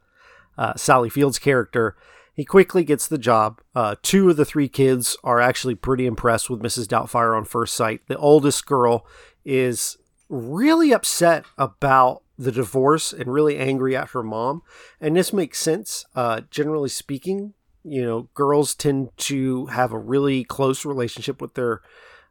uh, 0.58 0.76
Sally 0.76 1.10
Field's 1.10 1.40
character, 1.40 1.96
he 2.34 2.46
quickly 2.46 2.84
gets 2.84 3.08
the 3.08 3.18
job. 3.18 3.62
Uh, 3.74 3.96
two 4.04 4.30
of 4.30 4.38
the 4.38 4.46
three 4.46 4.70
kids 4.70 5.18
are 5.24 5.40
actually 5.40 5.76
pretty 5.76 6.06
impressed 6.06 6.50
with 6.50 6.62
Mrs. 6.62 6.86
Doubtfire 6.86 7.36
on 7.36 7.46
first 7.46 7.74
sight. 7.74 8.02
The 8.08 8.18
oldest 8.18 8.66
girl 8.66 9.08
is 9.44 9.98
really 10.30 10.92
upset 10.92 11.46
about 11.58 12.22
the 12.38 12.52
divorce 12.52 13.12
and 13.12 13.34
really 13.34 13.58
angry 13.58 13.96
at 13.96 14.10
her 14.10 14.22
mom. 14.22 14.62
And 15.02 15.16
this 15.16 15.34
makes 15.34 15.60
sense. 15.60 16.06
Uh, 16.14 16.42
generally 16.52 16.90
speaking, 16.90 17.54
you 17.84 18.04
know, 18.04 18.30
girls 18.34 18.76
tend 18.76 19.10
to 19.18 19.68
have 19.68 19.92
a 19.92 19.98
really 19.98 20.44
close 20.44 20.86
relationship 20.86 21.42
with 21.42 21.56
their 21.56 21.82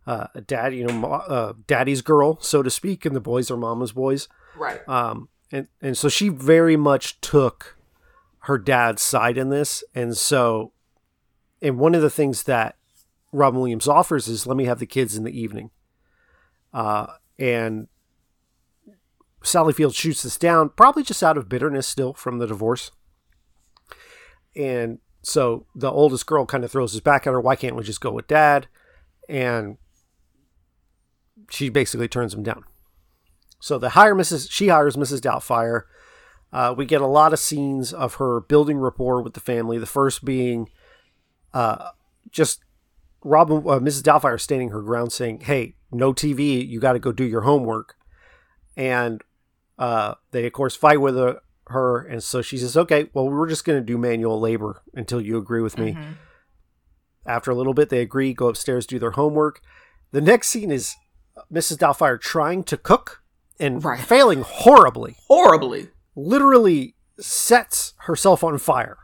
uh, 0.06 0.28
dad, 0.46 0.74
you 0.74 0.86
know, 0.86 0.94
mo- 0.94 1.12
uh, 1.12 1.52
daddy's 1.66 2.02
girl, 2.02 2.38
so 2.40 2.62
to 2.62 2.70
speak, 2.70 3.04
and 3.04 3.16
the 3.16 3.20
boys 3.20 3.50
are 3.50 3.56
mama's 3.56 3.92
boys. 3.92 4.28
Right. 4.56 4.86
Um, 4.88 5.28
and, 5.50 5.66
and 5.82 5.98
so 5.98 6.08
she 6.08 6.28
very 6.28 6.76
much 6.76 7.20
took 7.20 7.75
her 8.46 8.58
dad's 8.58 9.02
side 9.02 9.36
in 9.36 9.50
this. 9.50 9.82
And 9.92 10.16
so, 10.16 10.72
and 11.60 11.78
one 11.78 11.94
of 11.96 12.02
the 12.02 12.10
things 12.10 12.44
that 12.44 12.76
Robin 13.32 13.60
Williams 13.60 13.88
offers 13.88 14.28
is 14.28 14.46
let 14.46 14.56
me 14.56 14.66
have 14.66 14.78
the 14.78 14.86
kids 14.86 15.16
in 15.16 15.24
the 15.24 15.38
evening. 15.38 15.70
Uh, 16.72 17.06
and 17.40 17.88
Sally 19.42 19.72
Field 19.72 19.94
shoots 19.94 20.22
this 20.22 20.36
down, 20.38 20.70
probably 20.70 21.02
just 21.02 21.24
out 21.24 21.36
of 21.36 21.48
bitterness 21.48 21.88
still 21.88 22.14
from 22.14 22.38
the 22.38 22.46
divorce. 22.46 22.92
And 24.54 25.00
so 25.22 25.66
the 25.74 25.90
oldest 25.90 26.26
girl 26.26 26.46
kind 26.46 26.62
of 26.62 26.70
throws 26.70 26.92
his 26.92 27.00
back 27.00 27.26
at 27.26 27.32
her. 27.32 27.40
Why 27.40 27.56
can't 27.56 27.74
we 27.74 27.82
just 27.82 28.00
go 28.00 28.12
with 28.12 28.28
dad? 28.28 28.68
And 29.28 29.76
she 31.50 31.68
basically 31.68 32.08
turns 32.08 32.32
him 32.32 32.44
down. 32.44 32.64
So 33.58 33.76
the 33.76 33.90
hire 33.90 34.14
Mrs. 34.14 34.48
She 34.52 34.68
hires 34.68 34.96
Mrs. 34.96 35.20
Doubtfire. 35.20 35.82
Uh, 36.52 36.74
we 36.76 36.86
get 36.86 37.00
a 37.00 37.06
lot 37.06 37.32
of 37.32 37.38
scenes 37.38 37.92
of 37.92 38.14
her 38.14 38.40
building 38.40 38.78
rapport 38.78 39.20
with 39.20 39.34
the 39.34 39.40
family. 39.40 39.78
The 39.78 39.86
first 39.86 40.24
being 40.24 40.68
uh, 41.52 41.90
just 42.30 42.60
Robin, 43.24 43.58
uh, 43.58 43.78
Mrs. 43.80 44.02
Doubtfire 44.02 44.40
standing 44.40 44.70
her 44.70 44.80
ground, 44.82 45.12
saying, 45.12 45.40
"Hey, 45.40 45.74
no 45.90 46.12
TV. 46.12 46.66
You 46.66 46.80
got 46.80 46.92
to 46.92 46.98
go 46.98 47.12
do 47.12 47.24
your 47.24 47.42
homework." 47.42 47.96
And 48.76 49.22
uh, 49.78 50.14
they, 50.30 50.46
of 50.46 50.52
course, 50.52 50.76
fight 50.76 51.00
with 51.00 51.16
her, 51.16 51.40
her, 51.66 51.98
and 52.06 52.22
so 52.22 52.40
she 52.42 52.56
says, 52.58 52.76
"Okay, 52.76 53.10
well, 53.12 53.28
we're 53.28 53.48
just 53.48 53.64
going 53.64 53.78
to 53.78 53.84
do 53.84 53.98
manual 53.98 54.38
labor 54.40 54.82
until 54.94 55.20
you 55.20 55.36
agree 55.38 55.60
with 55.62 55.76
me." 55.78 55.96
After 57.26 57.50
a 57.50 57.54
little 57.56 57.74
bit, 57.74 57.88
they 57.88 58.00
agree, 58.00 58.32
go 58.32 58.46
upstairs, 58.48 58.86
do 58.86 58.98
their 58.98 59.10
homework. 59.12 59.60
the 60.12 60.20
next 60.20 60.48
scene 60.48 60.70
is 60.70 60.94
Mrs. 61.52 61.78
Doubtfire 61.78 62.18
trying 62.20 62.62
to 62.64 62.76
cook 62.76 63.22
and 63.58 63.84
Right. 63.84 64.00
failing 64.00 64.42
horribly. 64.46 65.16
Horribly. 65.26 65.88
Literally 66.16 66.94
sets 67.18 67.94
herself 67.98 68.42
on 68.42 68.58
fire. 68.58 68.98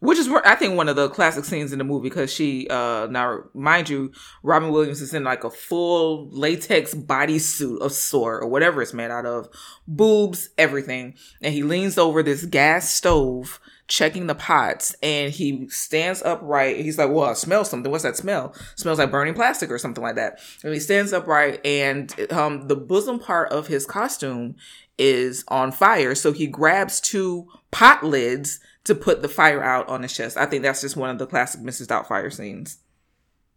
Which 0.00 0.18
is, 0.18 0.28
I 0.44 0.54
think, 0.54 0.76
one 0.76 0.90
of 0.90 0.96
the 0.96 1.08
classic 1.08 1.46
scenes 1.46 1.72
in 1.72 1.78
the 1.78 1.84
movie 1.84 2.10
because 2.10 2.30
she, 2.30 2.68
uh, 2.68 3.06
now 3.06 3.44
mind 3.54 3.88
you, 3.88 4.12
Robin 4.42 4.70
Williams 4.70 5.00
is 5.00 5.14
in 5.14 5.24
like 5.24 5.44
a 5.44 5.50
full 5.50 6.28
latex 6.28 6.94
bodysuit 6.94 7.80
of 7.80 7.90
sort 7.92 8.42
or 8.42 8.46
whatever 8.46 8.82
it's 8.82 8.92
made 8.92 9.10
out 9.10 9.24
of, 9.24 9.48
boobs, 9.88 10.50
everything, 10.58 11.14
and 11.40 11.54
he 11.54 11.62
leans 11.62 11.96
over 11.96 12.22
this 12.22 12.44
gas 12.44 12.90
stove 12.90 13.60
checking 13.86 14.26
the 14.26 14.34
pots 14.34 14.94
and 15.02 15.32
he 15.32 15.68
stands 15.68 16.22
upright. 16.22 16.80
He's 16.80 16.98
like, 16.98 17.10
"Well, 17.10 17.30
I 17.30 17.34
smell 17.34 17.64
something. 17.64 17.90
What's 17.90 18.04
that 18.04 18.16
smell? 18.16 18.54
smells 18.76 18.98
like 18.98 19.10
burning 19.10 19.34
plastic 19.34 19.70
or 19.70 19.78
something 19.78 20.02
like 20.02 20.16
that." 20.16 20.40
And 20.62 20.72
he 20.72 20.80
stands 20.80 21.12
upright, 21.12 21.64
and 21.64 22.14
um, 22.32 22.68
the 22.68 22.76
bosom 22.76 23.18
part 23.18 23.52
of 23.52 23.66
his 23.66 23.86
costume 23.86 24.56
is 24.98 25.44
on 25.48 25.72
fire. 25.72 26.14
So 26.14 26.32
he 26.32 26.46
grabs 26.46 27.00
two 27.00 27.48
pot 27.70 28.04
lids 28.04 28.60
to 28.84 28.94
put 28.94 29.22
the 29.22 29.28
fire 29.28 29.62
out 29.62 29.88
on 29.88 30.02
his 30.02 30.14
chest. 30.14 30.36
I 30.36 30.46
think 30.46 30.62
that's 30.62 30.80
just 30.80 30.96
one 30.96 31.10
of 31.10 31.18
the 31.18 31.26
classic 31.26 31.60
Mrs. 31.60 31.86
Doubtfire 31.86 32.32
scenes. 32.32 32.78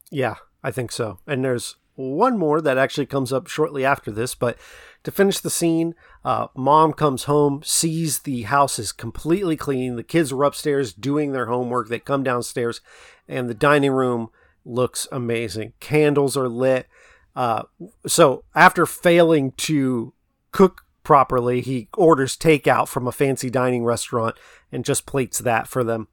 Yeah, 0.10 0.36
I 0.64 0.72
think 0.72 0.92
so. 0.92 1.20
And 1.28 1.44
there's 1.44 1.76
one 1.96 2.38
more 2.38 2.62
that 2.62 2.78
actually 2.78 3.08
comes 3.08 3.34
up 3.34 3.48
shortly 3.48 3.84
after 3.84 4.12
this, 4.12 4.36
but 4.36 4.58
to 5.04 5.12
finish 5.12 5.40
the 5.40 5.50
scene, 5.50 5.96
uh, 6.28 6.48
mom 6.56 6.92
comes 6.92 7.24
home, 7.24 7.62
sees 7.64 8.20
the 8.20 8.42
house 8.44 8.78
is 8.80 8.92
completely 8.92 9.56
clean. 9.56 9.96
The 9.96 10.04
kids 10.04 10.32
are 10.34 10.44
upstairs 10.44 10.92
doing 10.94 11.32
their 11.32 11.46
homework. 11.46 11.88
They 11.88 12.00
come 12.00 12.22
downstairs, 12.24 12.82
and 13.30 13.50
the 13.50 13.54
dining 13.54 13.92
room 13.92 14.30
looks 14.66 15.08
amazing. 15.12 15.72
Candles 15.80 16.36
are 16.36 16.50
lit. 16.50 16.88
Uh, 17.34 17.64
so 18.06 18.44
after 18.54 18.86
failing 18.86 19.52
to 19.54 20.14
cook 20.52 20.84
properly, 21.04 21.62
he 21.62 21.88
orders 21.96 22.36
takeout 22.36 22.90
from 22.90 23.08
a 23.08 23.12
fancy 23.14 23.50
dining 23.50 23.86
restaurant 23.86 24.36
and 24.72 24.84
just 24.84 25.06
plates 25.06 25.40
that 25.40 25.68
for 25.68 25.84
them. 25.84 26.08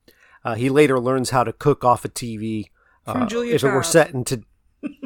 Uh, 0.45 0.55
he 0.55 0.69
later 0.69 1.01
learns 1.01 1.31
how 1.31 1.43
to 1.43 1.53
cook 1.53 1.83
off 1.85 2.05
a 2.05 2.09
TV. 2.09 2.67
From 3.05 3.23
Uh, 3.23 3.27
Julia 3.27 3.55
if 3.57 3.65
it 3.65 3.67
were 3.67 3.83
Child. 3.83 3.87
set 3.87 4.11
into, 4.15 4.43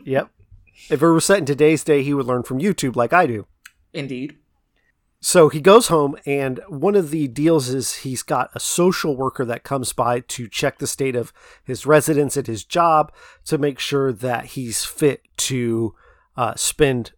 yep, 0.04 0.28
if 0.90 1.00
it 1.00 1.06
were 1.06 1.20
set 1.20 1.38
in 1.38 1.46
today's 1.46 1.82
day, 1.82 2.02
he 2.02 2.12
would 2.12 2.26
learn 2.26 2.42
from 2.42 2.58
YouTube 2.58 2.94
like 2.96 3.12
I 3.14 3.26
do. 3.26 3.46
Indeed. 3.94 4.36
So 5.20 5.48
he 5.48 5.60
goes 5.60 5.88
home, 5.88 6.16
and 6.26 6.60
one 6.68 6.94
of 6.94 7.10
the 7.10 7.26
deals 7.26 7.68
is 7.68 7.96
he's 7.96 8.22
got 8.22 8.50
a 8.54 8.60
social 8.60 9.16
worker 9.16 9.44
that 9.44 9.64
comes 9.64 9.92
by 9.92 10.20
to 10.20 10.46
check 10.46 10.78
the 10.78 10.86
state 10.86 11.16
of 11.16 11.32
his 11.64 11.84
residence 11.84 12.36
at 12.36 12.46
his 12.46 12.64
job 12.64 13.12
to 13.46 13.58
make 13.58 13.80
sure 13.80 14.12
that 14.12 14.46
he's 14.46 14.84
fit 14.84 15.22
to 15.38 15.94
uh, 16.36 16.54
spend 16.54 17.12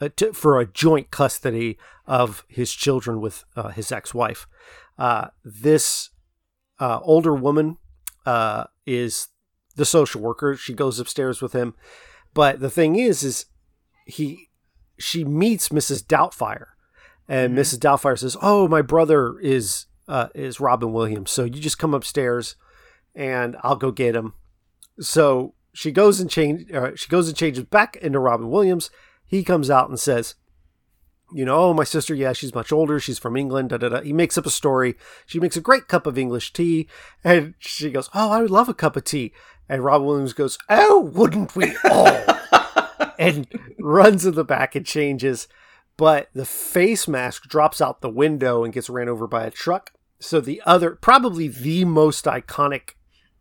uh, 0.00 0.08
for 0.32 0.58
a 0.58 0.66
joint 0.66 1.10
custody 1.10 1.76
of 2.06 2.44
his 2.48 2.72
children 2.72 3.20
with 3.20 3.44
uh, 3.54 3.68
his 3.68 3.92
ex-wife. 3.92 4.46
Uh, 4.98 5.28
this 5.44 6.08
uh, 6.80 7.00
older 7.02 7.34
woman 7.34 7.76
is 8.86 9.28
the 9.76 9.84
social 9.84 10.22
worker. 10.22 10.56
She 10.56 10.72
goes 10.72 10.98
upstairs 10.98 11.42
with 11.42 11.52
him, 11.52 11.74
but 12.32 12.60
the 12.60 12.70
thing 12.70 12.96
is, 12.96 13.22
is 13.22 13.46
he 14.06 14.48
she 14.98 15.22
meets 15.22 15.68
Mrs. 15.68 16.02
Doubtfire, 16.02 16.66
and 17.28 17.56
Mrs. 17.56 17.78
Doubtfire 17.78 18.18
says, 18.18 18.36
"Oh, 18.42 18.68
my 18.68 18.82
brother 18.82 19.38
is 19.38 19.86
uh, 20.08 20.28
is 20.34 20.60
Robin 20.60 20.92
Williams, 20.92 21.30
so 21.30 21.44
you 21.44 21.60
just 21.60 21.78
come 21.78 21.94
upstairs, 21.94 22.56
and 23.14 23.56
I'll 23.62 23.76
go 23.76 23.90
get 23.90 24.16
him." 24.16 24.34
So 25.00 25.54
she 25.72 25.92
goes 25.92 26.20
and 26.20 26.30
change. 26.30 26.70
Uh, 26.72 26.92
she 26.94 27.08
goes 27.08 27.28
and 27.28 27.36
changes 27.36 27.64
back 27.64 27.96
into 27.96 28.18
Robin 28.18 28.50
Williams. 28.50 28.90
He 29.26 29.44
comes 29.44 29.70
out 29.70 29.88
and 29.88 29.98
says, 29.98 30.34
"You 31.32 31.44
know, 31.44 31.56
oh, 31.56 31.74
my 31.74 31.84
sister, 31.84 32.14
yeah, 32.14 32.32
she's 32.32 32.54
much 32.54 32.72
older. 32.72 33.00
She's 33.00 33.18
from 33.18 33.36
England." 33.36 33.70
Da 33.70 33.78
da 33.78 33.88
da. 33.88 34.00
He 34.00 34.12
makes 34.12 34.36
up 34.36 34.46
a 34.46 34.50
story. 34.50 34.96
She 35.26 35.40
makes 35.40 35.56
a 35.56 35.62
great 35.62 35.88
cup 35.88 36.06
of 36.06 36.18
English 36.18 36.52
tea, 36.52 36.88
and 37.24 37.54
she 37.58 37.90
goes, 37.90 38.10
"Oh, 38.14 38.30
I 38.30 38.42
would 38.42 38.50
love 38.50 38.68
a 38.68 38.74
cup 38.74 38.96
of 38.96 39.04
tea." 39.04 39.32
And 39.68 39.84
Robin 39.84 40.06
Williams 40.06 40.32
goes, 40.32 40.58
"Oh, 40.68 41.00
wouldn't 41.00 41.56
we 41.56 41.76
all?" 41.84 42.24
and 43.18 43.46
runs 43.78 44.26
in 44.26 44.34
the 44.34 44.44
back 44.44 44.74
and 44.74 44.84
changes. 44.84 45.48
But 45.96 46.30
the 46.34 46.46
face 46.46 47.06
mask 47.06 47.44
drops 47.48 47.80
out 47.80 48.00
the 48.00 48.10
window 48.10 48.64
and 48.64 48.72
gets 48.72 48.90
ran 48.90 49.08
over 49.08 49.26
by 49.26 49.44
a 49.44 49.50
truck. 49.50 49.92
So 50.18 50.40
the 50.40 50.62
other, 50.64 50.92
probably 50.92 51.48
the 51.48 51.84
most 51.84 52.24
iconic 52.24 52.90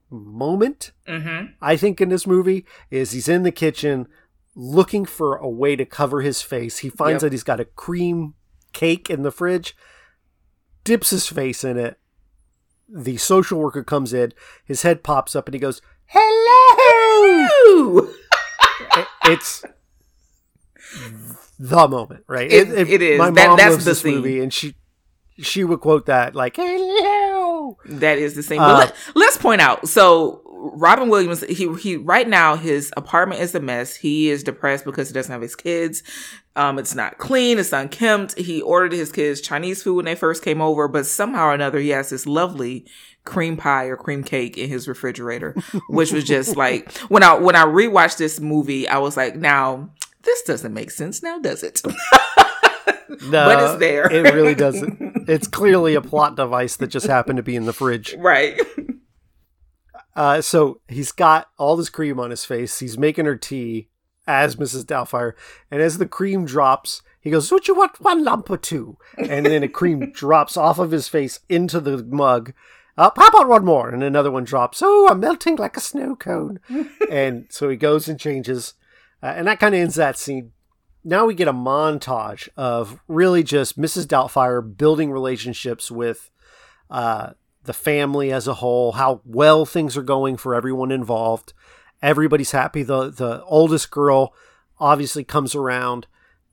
moment, 0.10 0.92
Mm-hmm. 1.08 1.54
I 1.62 1.78
think, 1.78 2.02
in 2.02 2.10
this 2.10 2.28
movie 2.28 2.66
is 2.90 3.12
he's 3.12 3.30
in 3.30 3.44
the 3.44 3.52
kitchen 3.52 4.08
looking 4.56 5.06
for 5.06 5.36
a 5.38 5.50
way 5.50 5.76
to 5.76 5.86
cover 5.86 6.22
his 6.22 6.42
face. 6.42 6.80
He 6.80 6.90
finds 6.90 7.24
Yep. 7.24 7.30
that 7.30 7.34
he's 7.34 7.44
got 7.44 7.60
a 7.60 7.66
cream 7.66 8.34
cake 8.74 9.10
in 9.10 9.24
the 9.24 9.32
fridge, 9.32 9.76
dips 10.84 11.12
his 11.12 11.28
face 11.28 11.64
in 11.64 11.78
it. 11.78 11.98
The 12.90 13.18
social 13.18 13.60
worker 13.60 13.84
comes 13.84 14.14
in, 14.14 14.34
his 14.66 14.82
head 14.82 15.04
pops 15.04 15.36
up, 15.36 15.48
and 15.48 15.54
he 15.54 15.60
goes, 15.60 15.82
Hello! 16.08 18.10
It's 19.26 19.64
the 21.70 21.88
moment, 21.88 22.24
right? 22.28 22.52
It- 22.52 22.70
it 22.90 23.02
is. 23.02 23.20
My 23.20 23.30
That- 23.30 23.48
mom 23.50 23.58
that's 23.58 23.72
loves 23.74 23.86
the 23.86 23.92
this 23.92 24.02
scene. 24.02 24.16
movie, 24.16 24.40
and 24.40 24.52
she 24.54 24.76
she 25.40 25.64
would 25.64 25.80
quote 25.80 26.06
that 26.08 26.36
like 26.36 26.56
"Hello." 26.58 27.78
That 27.86 28.18
is 28.18 28.36
the 28.36 28.44
same. 28.44 28.60
Uh, 28.62 28.68
but 28.68 28.78
let, 28.78 28.96
let's 29.16 29.38
point 29.38 29.62
out. 29.62 29.88
So 29.88 30.42
Robin 30.76 31.10
Williams, 31.10 31.42
he 31.48 31.74
he 31.76 31.98
right 31.98 32.28
now 32.28 32.56
his 32.56 32.92
apartment 32.98 33.42
is 33.42 33.54
a 33.56 33.60
mess. 33.60 33.96
He 33.96 34.30
is 34.30 34.44
depressed 34.44 34.86
because 34.86 35.08
he 35.10 35.14
doesn't 35.14 35.32
have 35.32 35.42
his 35.42 35.56
kids. 35.56 36.04
Um, 36.56 36.78
it's 36.80 36.94
not 36.94 37.18
clean. 37.18 37.60
It's 37.60 37.72
unkempt. 37.72 38.38
He 38.38 38.62
ordered 38.62 38.92
his 38.92 39.12
kids 39.12 39.40
Chinese 39.40 39.82
food 39.84 39.96
when 39.96 40.06
they 40.06 40.16
first 40.16 40.44
came 40.44 40.62
over, 40.62 40.88
but 40.90 41.06
somehow 41.06 41.46
or 41.48 41.54
another 41.54 41.80
he 41.80 41.90
has 41.90 42.10
this 42.10 42.26
lovely 42.26 42.86
cream 43.24 43.56
pie 43.56 43.86
or 43.86 43.96
cream 43.96 44.24
cake 44.24 44.58
in 44.58 44.68
his 44.68 44.88
refrigerator, 44.88 45.56
which 45.90 46.12
was 46.12 46.26
just 46.26 46.56
like 46.66 46.92
when 47.08 47.24
I 47.24 47.36
when 47.36 47.56
I 47.56 47.64
rewatched 47.66 48.18
this 48.18 48.40
movie, 48.40 48.88
I 48.88 48.98
was 48.98 49.16
like, 49.16 49.36
now 49.38 49.92
this 50.24 50.42
doesn't 50.44 50.74
make 50.74 50.92
sense. 50.92 51.22
Now 51.24 51.40
does 51.40 51.64
it? 51.64 51.82
No, 53.26 53.46
But 53.46 53.64
it's 53.64 53.80
there. 53.80 54.10
it 54.12 54.34
really 54.34 54.56
doesn't. 54.56 55.28
It's 55.30 55.46
clearly 55.48 55.96
a 55.96 56.02
plot 56.02 56.38
device 56.38 56.78
that 56.78 56.88
just 56.88 57.08
happened 57.08 57.38
to 57.38 57.44
be 57.44 57.58
in 57.58 57.66
the 57.66 57.74
fridge. 57.74 58.16
right. 58.18 58.60
Uh, 60.16 60.42
so 60.42 60.80
he's 60.88 61.12
got 61.12 61.48
all 61.58 61.76
this 61.76 61.90
cream 61.90 62.20
on 62.20 62.30
his 62.30 62.46
face. 62.46 62.80
He's 62.80 62.98
making 62.98 63.26
her 63.26 63.36
tea 63.36 63.90
as 64.28 64.56
Mrs. 64.56 64.86
Doubtfire, 64.86 65.34
and 65.70 65.82
as 65.82 65.98
the 65.98 66.08
cream 66.08 66.46
drops, 66.46 67.02
he 67.20 67.30
goes, 67.30 67.52
"Would 67.52 67.68
you 67.68 67.76
want 67.76 68.00
one 68.02 68.24
lump 68.24 68.50
or 68.50 68.58
two? 68.58 68.98
And 69.18 69.46
then 69.46 69.62
a 69.64 69.68
cream 69.68 70.12
drops 70.14 70.56
off 70.58 70.80
of 70.80 70.92
his 70.92 71.08
face 71.08 71.42
into 71.50 71.80
the 71.80 72.04
mug. 72.04 72.54
Uh, 72.98 73.12
how 73.16 73.28
about 73.28 73.48
one 73.50 73.66
more? 73.66 73.90
And 73.90 74.04
another 74.04 74.32
one 74.32 74.44
drops. 74.46 74.82
Oh, 74.84 75.08
I'm 75.10 75.20
melting 75.20 75.58
like 75.58 75.78
a 75.78 75.82
snow 75.82 76.16
cone. 76.16 76.60
and 77.10 77.48
so 77.50 77.70
he 77.70 77.76
goes 77.78 78.08
and 78.08 78.20
changes, 78.20 78.74
uh, 79.22 79.34
and 79.36 79.48
that 79.48 79.60
kind 79.60 79.76
of 79.76 79.82
ends 79.82 79.96
that 79.96 80.18
scene. 80.18 80.52
Now 81.04 81.26
we 81.26 81.34
get 81.34 81.48
a 81.48 81.54
montage 81.54 82.50
of 82.56 83.00
really 83.08 83.44
just 83.44 83.80
Mrs. 83.80 84.06
Doubtfire 84.06 84.62
building 84.78 85.12
relationships 85.12 85.90
with 85.90 86.30
uh, 86.90 87.32
the 87.64 87.74
family 87.74 88.32
as 88.32 88.48
a 88.48 88.56
whole, 88.56 88.94
how 88.94 89.22
well 89.26 89.66
things 89.66 89.98
are 89.98 90.04
going 90.04 90.38
for 90.38 90.54
everyone 90.54 90.92
involved. 90.92 91.54
Everybody's 92.02 92.52
happy. 92.52 92.84
The 92.84 93.10
the 93.10 93.44
oldest 93.46 93.92
girl 93.92 94.34
obviously 94.80 95.24
comes 95.24 95.56
around 95.56 96.08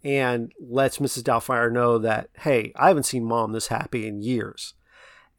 and 0.04 0.52
lets 0.60 0.98
Mrs. 0.98 1.22
Doubtfire 1.22 1.72
know 1.72 1.98
that, 1.98 2.28
hey, 2.40 2.72
I 2.76 2.88
haven't 2.88 3.04
seen 3.04 3.24
mom 3.24 3.52
this 3.52 3.68
happy 3.68 4.06
in 4.06 4.22
years. 4.22 4.74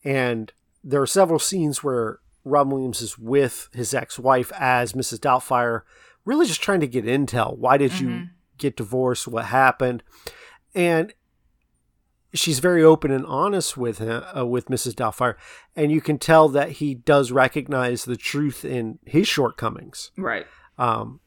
And 0.03 0.51
there 0.83 1.01
are 1.01 1.07
several 1.07 1.39
scenes 1.39 1.83
where 1.83 2.19
Rob 2.43 2.71
Williams 2.71 3.01
is 3.01 3.17
with 3.17 3.69
his 3.74 3.93
ex-wife 3.93 4.51
as 4.59 4.93
Mrs. 4.93 5.19
Doubtfire, 5.19 5.81
really 6.29 6.45
just 6.45 6.62
trying 6.62 6.79
to 6.81 6.88
get 6.88 7.05
intel. 7.05 7.57
Why 7.57 7.77
did 7.77 8.00
you 8.00 8.27
get 8.57 8.77
divorced? 8.77 9.27
What 9.27 9.45
happened? 9.45 10.03
And 10.75 11.12
she's 12.33 12.59
very 12.59 12.83
open 12.83 13.09
and 13.09 13.25
honest 13.25 13.75
with 13.75 13.98
him, 13.98 14.24
uh, 14.38 14.45
with 14.45 14.67
Mrs. 14.67 14.93
Doubtfire, 14.93 15.36
and 15.75 15.91
you 15.91 16.01
can 16.01 16.19
tell 16.19 16.48
that 16.50 16.74
he 16.74 16.93
does 16.93 17.31
recognize 17.31 18.05
the 18.05 18.15
truth 18.15 18.63
in 18.63 19.00
his 19.05 19.27
shortcomings. 19.27 20.12
Right. 20.15 20.45
Um, 20.77 21.19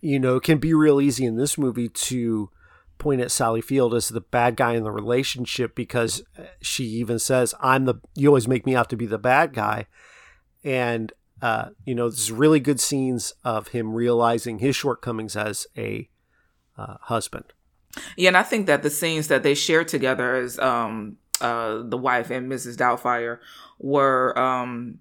you 0.00 0.18
know, 0.18 0.36
it 0.36 0.44
can 0.44 0.58
be 0.58 0.72
real 0.72 1.00
easy 1.00 1.26
in 1.26 1.36
this 1.36 1.58
movie 1.58 1.88
to 1.88 2.50
point 2.96 3.20
at 3.20 3.30
Sally 3.30 3.60
Field 3.60 3.94
as 3.94 4.08
the 4.08 4.22
bad 4.22 4.56
guy 4.56 4.72
in 4.72 4.82
the 4.82 4.90
relationship 4.90 5.74
because 5.74 6.22
uh, 6.38 6.44
she 6.62 6.84
even 6.84 7.18
says, 7.18 7.54
"I'm 7.60 7.84
the 7.84 7.96
you 8.14 8.28
always 8.28 8.48
make 8.48 8.64
me 8.64 8.74
out 8.74 8.88
to 8.90 8.96
be 8.96 9.06
the 9.06 9.18
bad 9.18 9.52
guy," 9.52 9.86
and 10.64 11.12
uh, 11.40 11.70
you 11.84 11.94
know, 11.94 12.08
there's 12.08 12.32
really 12.32 12.60
good 12.60 12.80
scenes 12.80 13.32
of 13.44 13.68
him 13.68 13.92
realizing 13.92 14.58
his 14.58 14.76
shortcomings 14.76 15.36
as 15.36 15.66
a 15.76 16.08
uh, 16.76 16.96
husband. 17.02 17.44
Yeah, 18.16 18.28
and 18.28 18.36
I 18.36 18.42
think 18.42 18.66
that 18.66 18.82
the 18.82 18.90
scenes 18.90 19.28
that 19.28 19.42
they 19.42 19.54
shared 19.54 19.88
together 19.88 20.36
as 20.36 20.58
um 20.58 21.16
uh 21.40 21.82
the 21.82 21.96
wife 21.96 22.30
and 22.30 22.50
Mrs. 22.50 22.76
Doubtfire 22.76 23.38
were 23.78 24.38
um 24.38 24.98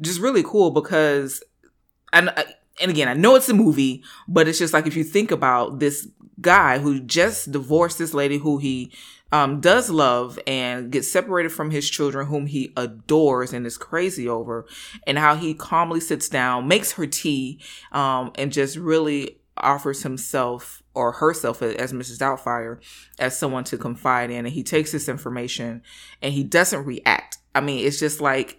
just 0.00 0.20
really 0.20 0.42
cool 0.42 0.70
because 0.70 1.42
and 2.12 2.30
uh, 2.30 2.44
and 2.80 2.90
again, 2.90 3.08
I 3.08 3.14
know 3.14 3.34
it's 3.34 3.48
a 3.48 3.54
movie, 3.54 4.02
but 4.28 4.46
it's 4.46 4.58
just 4.58 4.72
like 4.72 4.86
if 4.86 4.96
you 4.96 5.04
think 5.04 5.30
about 5.30 5.80
this 5.80 6.08
guy 6.40 6.78
who 6.78 7.00
just 7.00 7.50
divorced 7.50 7.98
this 7.98 8.14
lady 8.14 8.38
who 8.38 8.58
he 8.58 8.92
um, 9.30 9.60
does 9.60 9.90
love 9.90 10.38
and 10.46 10.90
gets 10.90 11.10
separated 11.10 11.50
from 11.50 11.70
his 11.70 11.88
children, 11.88 12.26
whom 12.26 12.46
he 12.46 12.72
adores 12.76 13.52
and 13.52 13.66
is 13.66 13.76
crazy 13.76 14.28
over, 14.28 14.66
and 15.06 15.18
how 15.18 15.34
he 15.34 15.54
calmly 15.54 16.00
sits 16.00 16.28
down, 16.28 16.68
makes 16.68 16.92
her 16.92 17.06
tea, 17.06 17.60
um, 17.92 18.32
and 18.36 18.52
just 18.52 18.76
really 18.76 19.38
offers 19.56 20.02
himself 20.02 20.82
or 20.94 21.12
herself 21.12 21.62
as 21.62 21.92
Mrs. 21.92 22.18
Doubtfire 22.18 22.80
as 23.18 23.38
someone 23.38 23.64
to 23.64 23.76
confide 23.76 24.30
in. 24.30 24.46
And 24.46 24.54
he 24.54 24.62
takes 24.62 24.92
this 24.92 25.08
information 25.08 25.82
and 26.22 26.32
he 26.32 26.44
doesn't 26.44 26.84
react. 26.84 27.38
I 27.54 27.60
mean, 27.60 27.86
it's 27.86 27.98
just 27.98 28.20
like 28.20 28.58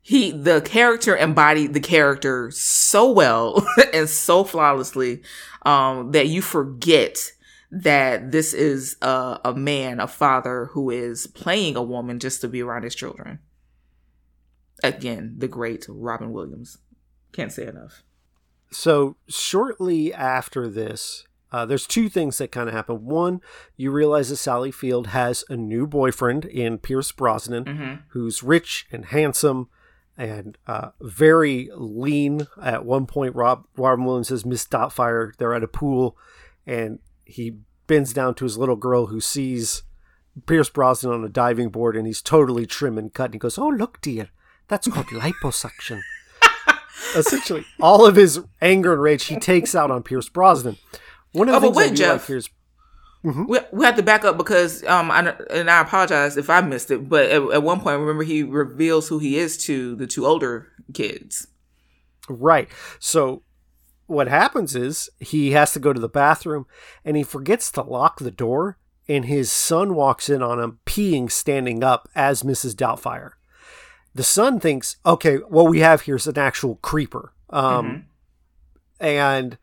he 0.00 0.30
the 0.30 0.60
character 0.60 1.16
embodied 1.16 1.72
the 1.72 1.80
character 1.80 2.50
so 2.50 3.10
well 3.10 3.66
and 3.94 4.08
so 4.08 4.44
flawlessly 4.44 5.22
um, 5.64 6.12
that 6.12 6.28
you 6.28 6.42
forget 6.42 7.32
that 7.70 8.32
this 8.32 8.52
is 8.54 8.96
a, 9.02 9.40
a 9.44 9.54
man, 9.54 10.00
a 10.00 10.06
father 10.06 10.66
who 10.72 10.90
is 10.90 11.26
playing 11.26 11.76
a 11.76 11.82
woman 11.82 12.18
just 12.18 12.40
to 12.40 12.48
be 12.48 12.62
around 12.62 12.84
his 12.84 12.94
children. 12.94 13.40
Again, 14.82 15.34
the 15.38 15.48
great 15.48 15.86
Robin 15.88 16.32
Williams. 16.32 16.78
Can't 17.32 17.52
say 17.52 17.66
enough. 17.66 18.02
So 18.70 19.16
shortly 19.28 20.12
after 20.12 20.68
this, 20.68 21.24
uh, 21.52 21.64
there's 21.64 21.86
two 21.86 22.08
things 22.08 22.38
that 22.38 22.50
kind 22.50 22.68
of 22.68 22.74
happen. 22.74 23.04
One, 23.04 23.40
you 23.76 23.92
realize 23.92 24.28
that 24.28 24.36
Sally 24.36 24.72
Field 24.72 25.08
has 25.08 25.44
a 25.48 25.56
new 25.56 25.86
boyfriend 25.86 26.44
in 26.44 26.78
Pierce 26.78 27.12
Brosnan, 27.12 27.64
who's 28.08 28.42
rich 28.42 28.86
and 28.90 29.04
handsome 29.04 29.68
and 30.16 30.58
uh, 30.66 30.90
very 31.00 31.70
lean. 31.76 32.48
At 32.60 32.84
one 32.84 33.06
point, 33.06 33.36
Rob 33.36 33.66
Robin 33.76 34.04
Williams 34.04 34.28
says 34.28 34.44
Miss 34.44 34.66
Doubtfire. 34.66 35.32
They're 35.36 35.54
at 35.54 35.62
a 35.62 35.68
pool, 35.68 36.16
and 36.66 36.98
he 37.24 37.58
bends 37.86 38.12
down 38.12 38.34
to 38.36 38.44
his 38.44 38.56
little 38.58 38.76
girl 38.76 39.06
who 39.06 39.20
sees 39.20 39.82
Pierce 40.46 40.68
Brosnan 40.70 41.12
on 41.12 41.24
a 41.24 41.28
diving 41.28 41.68
board, 41.68 41.96
and 41.96 42.06
he's 42.06 42.22
totally 42.22 42.66
trim 42.66 42.98
and 42.98 43.12
cut. 43.12 43.26
And 43.26 43.34
he 43.34 43.38
goes, 43.38 43.58
"Oh, 43.58 43.68
look, 43.68 44.00
dear, 44.00 44.30
that's 44.68 44.88
called 44.88 45.06
liposuction." 45.12 46.00
Essentially, 47.16 47.64
all 47.80 48.06
of 48.06 48.16
his 48.16 48.40
anger 48.60 48.92
and 48.94 49.02
rage 49.02 49.24
he 49.24 49.36
takes 49.38 49.74
out 49.74 49.90
on 49.90 50.02
Pierce 50.02 50.28
Brosnan. 50.28 50.76
One 51.32 51.48
of 51.48 51.52
the 51.52 51.68
Oh, 51.68 51.72
things 51.72 51.76
I 51.76 51.80
wait, 51.80 51.84
do 51.86 51.90
like 51.90 51.96
Jeff. 52.18 52.26
here 52.26 52.36
is 52.38 52.48
We, 53.22 53.58
we 53.72 53.84
have 53.84 53.96
to 53.96 54.02
back 54.02 54.24
up 54.24 54.36
because 54.36 54.82
um 54.84 55.10
I, 55.10 55.34
and 55.50 55.70
I 55.70 55.80
apologize 55.80 56.36
if 56.36 56.50
I 56.50 56.60
missed 56.60 56.90
it, 56.90 57.08
but 57.08 57.26
at, 57.30 57.42
at 57.52 57.62
one 57.62 57.80
point, 57.80 58.00
remember 58.00 58.22
he 58.24 58.42
reveals 58.42 59.08
who 59.08 59.18
he 59.18 59.38
is 59.38 59.56
to 59.66 59.94
the 59.96 60.06
two 60.06 60.26
older 60.26 60.68
kids. 60.92 61.46
Right. 62.28 62.68
So 62.98 63.42
what 64.06 64.28
happens 64.28 64.76
is 64.76 65.08
he 65.18 65.52
has 65.52 65.72
to 65.72 65.78
go 65.78 65.92
to 65.92 66.00
the 66.00 66.08
bathroom 66.08 66.66
and 67.04 67.16
he 67.16 67.22
forgets 67.22 67.70
to 67.72 67.82
lock 67.82 68.18
the 68.18 68.30
door 68.30 68.78
and 69.08 69.24
his 69.24 69.50
son 69.52 69.94
walks 69.94 70.28
in 70.28 70.42
on 70.42 70.60
him 70.60 70.78
peeing 70.86 71.30
standing 71.30 71.82
up 71.84 72.08
as 72.14 72.42
Mrs. 72.42 72.74
Doubtfire. 72.74 73.32
The 74.14 74.22
son 74.22 74.60
thinks, 74.60 74.96
okay, 75.04 75.36
what 75.36 75.68
we 75.68 75.80
have 75.80 76.02
here 76.02 76.16
is 76.16 76.26
an 76.26 76.38
actual 76.38 76.76
creeper. 76.76 77.32
Um, 77.50 78.06
And 79.00 79.58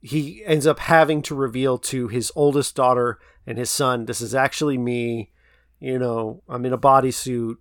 he 0.00 0.44
ends 0.44 0.66
up 0.66 0.80
having 0.80 1.22
to 1.22 1.34
reveal 1.34 1.78
to 1.78 2.08
his 2.08 2.32
oldest 2.34 2.74
daughter 2.74 3.18
and 3.46 3.58
his 3.58 3.70
son, 3.70 4.06
this 4.06 4.20
is 4.20 4.34
actually 4.34 4.76
me. 4.78 5.30
You 5.80 5.98
know, 5.98 6.42
I'm 6.48 6.64
in 6.66 6.72
a 6.72 6.78
bodysuit. 6.78 7.56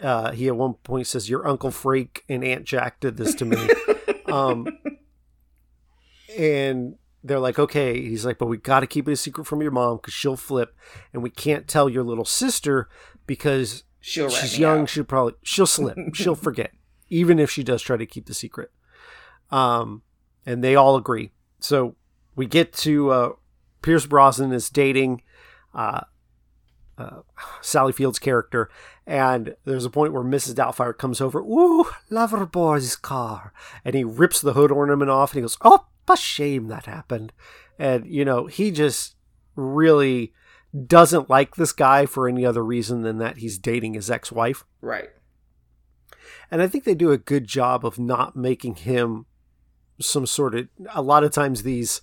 Uh, 0.00 0.32
he 0.32 0.48
at 0.48 0.56
one 0.56 0.74
point 0.74 1.06
says, 1.06 1.28
Your 1.30 1.46
Uncle 1.46 1.70
Freak 1.70 2.24
and 2.28 2.44
Aunt 2.44 2.64
Jack 2.64 3.00
did 3.00 3.16
this 3.16 3.34
to 3.36 3.44
me. 3.44 3.68
um, 4.26 4.66
and 6.38 6.96
they're 7.24 7.38
like, 7.40 7.58
Okay. 7.58 8.00
He's 8.00 8.24
like, 8.24 8.38
But 8.38 8.46
we 8.46 8.56
got 8.56 8.80
to 8.80 8.86
keep 8.86 9.08
it 9.08 9.12
a 9.12 9.16
secret 9.16 9.44
from 9.46 9.62
your 9.62 9.70
mom 9.70 9.96
because 9.96 10.14
she'll 10.14 10.36
flip. 10.36 10.74
And 11.12 11.22
we 11.22 11.30
can't 11.30 11.66
tell 11.68 11.88
your 11.88 12.04
little 12.04 12.24
sister 12.24 12.88
because 13.26 13.84
She'll 14.00 14.30
she's 14.30 14.58
young. 14.58 14.82
out. 14.82 14.88
She'll 14.88 15.04
probably, 15.04 15.34
she'll 15.42 15.66
slip. 15.66 15.98
she'll 16.14 16.36
forget, 16.36 16.70
even 17.08 17.38
if 17.40 17.50
she 17.50 17.64
does 17.64 17.82
try 17.82 17.96
to 17.96 18.06
keep 18.06 18.26
the 18.26 18.34
secret. 18.34 18.70
Um, 19.50 20.02
and 20.44 20.62
they 20.62 20.76
all 20.76 20.96
agree. 20.96 21.32
So 21.58 21.96
we 22.36 22.46
get 22.46 22.72
to 22.74 23.10
uh, 23.10 23.32
Pierce 23.82 24.06
Brosnan 24.06 24.52
is 24.52 24.70
dating 24.70 25.22
uh, 25.74 26.02
uh, 26.98 27.20
Sally 27.60 27.92
Field's 27.92 28.18
character, 28.18 28.68
and 29.06 29.56
there's 29.64 29.84
a 29.84 29.90
point 29.90 30.12
where 30.12 30.24
Mrs. 30.24 30.54
Doubtfire 30.54 30.96
comes 30.96 31.20
over. 31.20 31.40
Ooh, 31.40 31.84
Loverboy's 32.10 32.96
car, 32.96 33.52
and 33.84 33.94
he 33.94 34.04
rips 34.04 34.40
the 34.40 34.54
hood 34.54 34.70
ornament 34.70 35.10
off, 35.10 35.32
and 35.32 35.38
he 35.38 35.42
goes, 35.42 35.58
"Oh, 35.62 35.86
a 36.08 36.16
shame 36.16 36.68
that 36.68 36.86
happened." 36.86 37.32
And 37.78 38.06
you 38.06 38.24
know, 38.24 38.46
he 38.46 38.70
just 38.70 39.16
really 39.54 40.32
doesn't 40.86 41.30
like 41.30 41.56
this 41.56 41.72
guy 41.72 42.06
for 42.06 42.28
any 42.28 42.44
other 42.44 42.64
reason 42.64 43.02
than 43.02 43.18
that 43.18 43.38
he's 43.38 43.58
dating 43.58 43.94
his 43.94 44.10
ex-wife. 44.10 44.64
Right. 44.80 45.08
And 46.50 46.60
I 46.60 46.68
think 46.68 46.84
they 46.84 46.94
do 46.94 47.12
a 47.12 47.18
good 47.18 47.46
job 47.46 47.84
of 47.84 47.98
not 47.98 48.36
making 48.36 48.76
him 48.76 49.26
some 50.00 50.26
sort 50.26 50.54
of. 50.54 50.68
A 50.94 51.02
lot 51.02 51.24
of 51.24 51.32
times, 51.32 51.62
these 51.62 52.02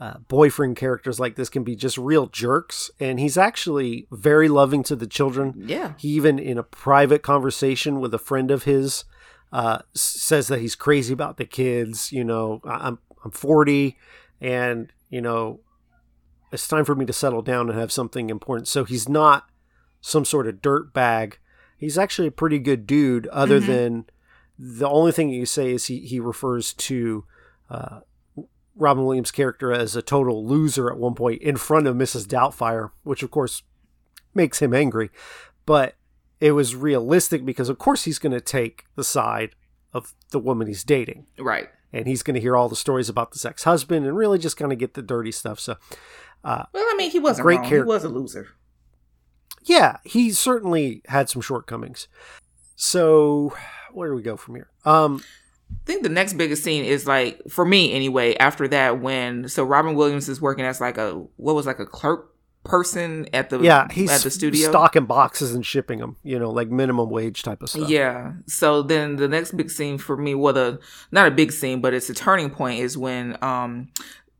uh, 0.00 0.18
boyfriend 0.28 0.76
characters 0.76 1.18
like 1.18 1.34
this 1.34 1.48
can 1.48 1.64
be 1.64 1.74
just 1.74 1.98
real 1.98 2.26
jerks. 2.26 2.90
And 3.00 3.18
he's 3.18 3.36
actually 3.36 4.06
very 4.10 4.48
loving 4.48 4.82
to 4.84 4.96
the 4.96 5.06
children. 5.06 5.54
Yeah. 5.56 5.94
He 5.98 6.08
even, 6.08 6.38
in 6.38 6.56
a 6.58 6.62
private 6.62 7.22
conversation 7.22 8.00
with 8.00 8.14
a 8.14 8.18
friend 8.18 8.50
of 8.50 8.64
his, 8.64 9.04
uh, 9.52 9.78
says 9.94 10.48
that 10.48 10.60
he's 10.60 10.74
crazy 10.74 11.12
about 11.12 11.36
the 11.36 11.44
kids. 11.44 12.12
You 12.12 12.24
know, 12.24 12.60
I'm 12.64 12.98
I'm 13.24 13.30
40, 13.30 13.96
and 14.40 14.92
you 15.10 15.20
know, 15.20 15.60
it's 16.52 16.68
time 16.68 16.84
for 16.84 16.94
me 16.94 17.04
to 17.06 17.12
settle 17.12 17.42
down 17.42 17.68
and 17.68 17.78
have 17.78 17.92
something 17.92 18.30
important. 18.30 18.68
So 18.68 18.84
he's 18.84 19.08
not 19.08 19.48
some 20.00 20.24
sort 20.24 20.46
of 20.46 20.62
dirt 20.62 20.92
bag. 20.92 21.38
He's 21.76 21.98
actually 21.98 22.28
a 22.28 22.32
pretty 22.32 22.58
good 22.58 22.86
dude. 22.86 23.26
Other 23.28 23.60
than 23.60 24.06
the 24.58 24.88
only 24.88 25.12
thing 25.12 25.30
you 25.30 25.46
say 25.46 25.72
is 25.72 25.86
he 25.86 26.00
he 26.00 26.20
refers 26.20 26.72
to 26.74 27.24
uh, 27.70 28.00
Robin 28.78 29.04
Williams' 29.04 29.30
character 29.30 29.72
as 29.72 29.94
a 29.96 30.02
total 30.02 30.46
loser 30.46 30.90
at 30.90 30.98
one 30.98 31.14
point 31.14 31.42
in 31.42 31.56
front 31.56 31.86
of 31.86 31.96
Mrs. 31.96 32.26
Doubtfire, 32.26 32.90
which 33.02 33.22
of 33.22 33.30
course 33.30 33.62
makes 34.34 34.60
him 34.62 34.72
angry. 34.72 35.10
But 35.66 35.96
it 36.40 36.52
was 36.52 36.74
realistic 36.76 37.44
because 37.44 37.68
of 37.68 37.78
course 37.78 38.04
he's 38.04 38.18
going 38.20 38.32
to 38.32 38.40
take 38.40 38.84
the 38.94 39.02
side 39.04 39.56
of 39.92 40.14
the 40.30 40.38
woman 40.38 40.68
he's 40.68 40.84
dating 40.84 41.26
Right. 41.38 41.68
and 41.92 42.06
he's 42.06 42.22
going 42.22 42.34
to 42.34 42.40
hear 42.40 42.56
all 42.56 42.68
the 42.68 42.76
stories 42.76 43.08
about 43.08 43.32
this 43.32 43.44
ex-husband 43.44 44.06
and 44.06 44.16
really 44.16 44.38
just 44.38 44.56
kind 44.56 44.70
of 44.72 44.78
get 44.78 44.94
the 44.94 45.02
dirty 45.02 45.32
stuff 45.32 45.58
so 45.58 45.76
Well, 46.44 46.68
I 46.74 46.94
mean, 46.96 47.10
he 47.10 47.18
wasn't 47.18 47.42
Great 47.44 47.60
wrong. 47.60 47.68
character. 47.68 47.84
He 47.84 47.88
was 47.88 48.04
a 48.04 48.08
loser. 48.10 48.48
yeah 49.64 49.96
he 50.04 50.30
certainly 50.30 51.02
had 51.06 51.28
some 51.28 51.42
shortcomings 51.42 52.06
so 52.76 53.52
where 53.92 54.10
do 54.10 54.14
we 54.14 54.22
go 54.22 54.36
from 54.36 54.54
here 54.54 54.68
um 54.84 55.22
I 55.70 55.90
think 55.90 56.02
the 56.02 56.08
next 56.08 56.34
biggest 56.34 56.62
scene 56.64 56.84
is 56.84 57.06
like 57.06 57.40
for 57.48 57.64
me 57.64 57.92
anyway. 57.92 58.36
After 58.36 58.68
that, 58.68 59.00
when 59.00 59.48
so 59.48 59.64
Robin 59.64 59.94
Williams 59.94 60.28
is 60.28 60.40
working 60.40 60.64
as 60.64 60.80
like 60.80 60.98
a 60.98 61.12
what 61.36 61.54
was 61.54 61.66
like 61.66 61.78
a 61.78 61.86
clerk 61.86 62.34
person 62.64 63.26
at 63.32 63.48
the 63.48 63.60
yeah 63.60 63.88
he's 63.90 64.10
at 64.10 64.20
the 64.20 64.30
studio. 64.30 64.68
stocking 64.68 65.06
boxes 65.06 65.54
and 65.54 65.64
shipping 65.64 66.00
them 66.00 66.16
you 66.22 66.38
know 66.38 66.50
like 66.50 66.68
minimum 66.68 67.08
wage 67.08 67.42
type 67.42 67.62
of 67.62 67.70
stuff 67.70 67.88
Yeah. 67.88 68.34
So 68.46 68.82
then 68.82 69.16
the 69.16 69.28
next 69.28 69.56
big 69.56 69.70
scene 69.70 69.96
for 69.96 70.16
me, 70.16 70.34
well, 70.34 70.52
the 70.52 70.80
not 71.10 71.26
a 71.26 71.30
big 71.30 71.52
scene, 71.52 71.80
but 71.80 71.94
it's 71.94 72.10
a 72.10 72.14
turning 72.14 72.50
point 72.50 72.80
is 72.80 72.98
when 72.98 73.42
um 73.42 73.88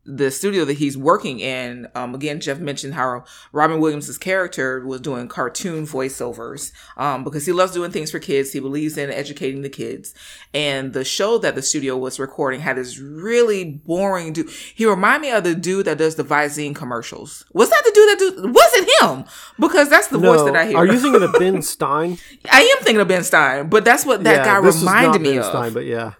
the 0.05 0.31
studio 0.31 0.65
that 0.65 0.77
he's 0.77 0.97
working 0.97 1.39
in, 1.39 1.87
um, 1.93 2.15
again, 2.15 2.39
Jeff 2.39 2.57
mentioned 2.59 2.95
how 2.95 3.25
Robin 3.51 3.79
Williams' 3.79 4.17
character 4.17 4.83
was 4.85 5.01
doing 5.01 5.27
cartoon 5.27 5.85
voiceovers, 5.85 6.71
um, 6.97 7.23
because 7.23 7.45
he 7.45 7.51
loves 7.51 7.73
doing 7.73 7.91
things 7.91 8.09
for 8.09 8.17
kids. 8.19 8.51
He 8.51 8.59
believes 8.59 8.97
in 8.97 9.11
educating 9.11 9.61
the 9.61 9.69
kids. 9.69 10.13
And 10.53 10.93
the 10.93 11.03
show 11.03 11.37
that 11.39 11.53
the 11.55 11.61
studio 11.61 11.95
was 11.97 12.19
recording 12.19 12.61
had 12.61 12.77
this 12.77 12.97
really 12.97 13.65
boring 13.65 14.33
dude. 14.33 14.49
He 14.49 14.85
reminded 14.85 15.27
me 15.27 15.31
of 15.31 15.43
the 15.43 15.53
dude 15.53 15.85
that 15.85 15.97
does 15.99 16.15
the 16.15 16.23
Visine 16.23 16.75
commercials. 16.75 17.45
Was 17.53 17.69
that 17.69 17.81
the 17.85 17.91
dude 17.93 18.09
that 18.09 18.19
do, 18.43 18.51
was 18.51 18.73
it 18.73 18.89
him? 19.03 19.25
Because 19.59 19.89
that's 19.89 20.07
the 20.07 20.17
no, 20.17 20.33
voice 20.33 20.43
that 20.45 20.55
I 20.55 20.67
hear. 20.67 20.77
are 20.77 20.85
you 20.87 20.99
thinking 20.99 21.21
of 21.21 21.33
Ben 21.39 21.61
Stein? 21.61 22.17
I 22.51 22.61
am 22.61 22.83
thinking 22.83 23.01
of 23.01 23.07
Ben 23.07 23.23
Stein, 23.23 23.69
but 23.69 23.85
that's 23.85 24.05
what 24.05 24.23
that 24.23 24.37
Yeah, 24.37 24.45
guy 24.45 24.57
reminded 24.57 25.21
me 25.21 25.31
ben 25.31 25.39
of. 25.39 25.45
Stein, 25.45 25.73
but 25.73 25.85
yeah, 25.85 26.13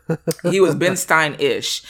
he 0.44 0.60
was 0.60 0.76
Ben 0.76 0.96
Stein 0.98 1.36
ish. 1.40 1.82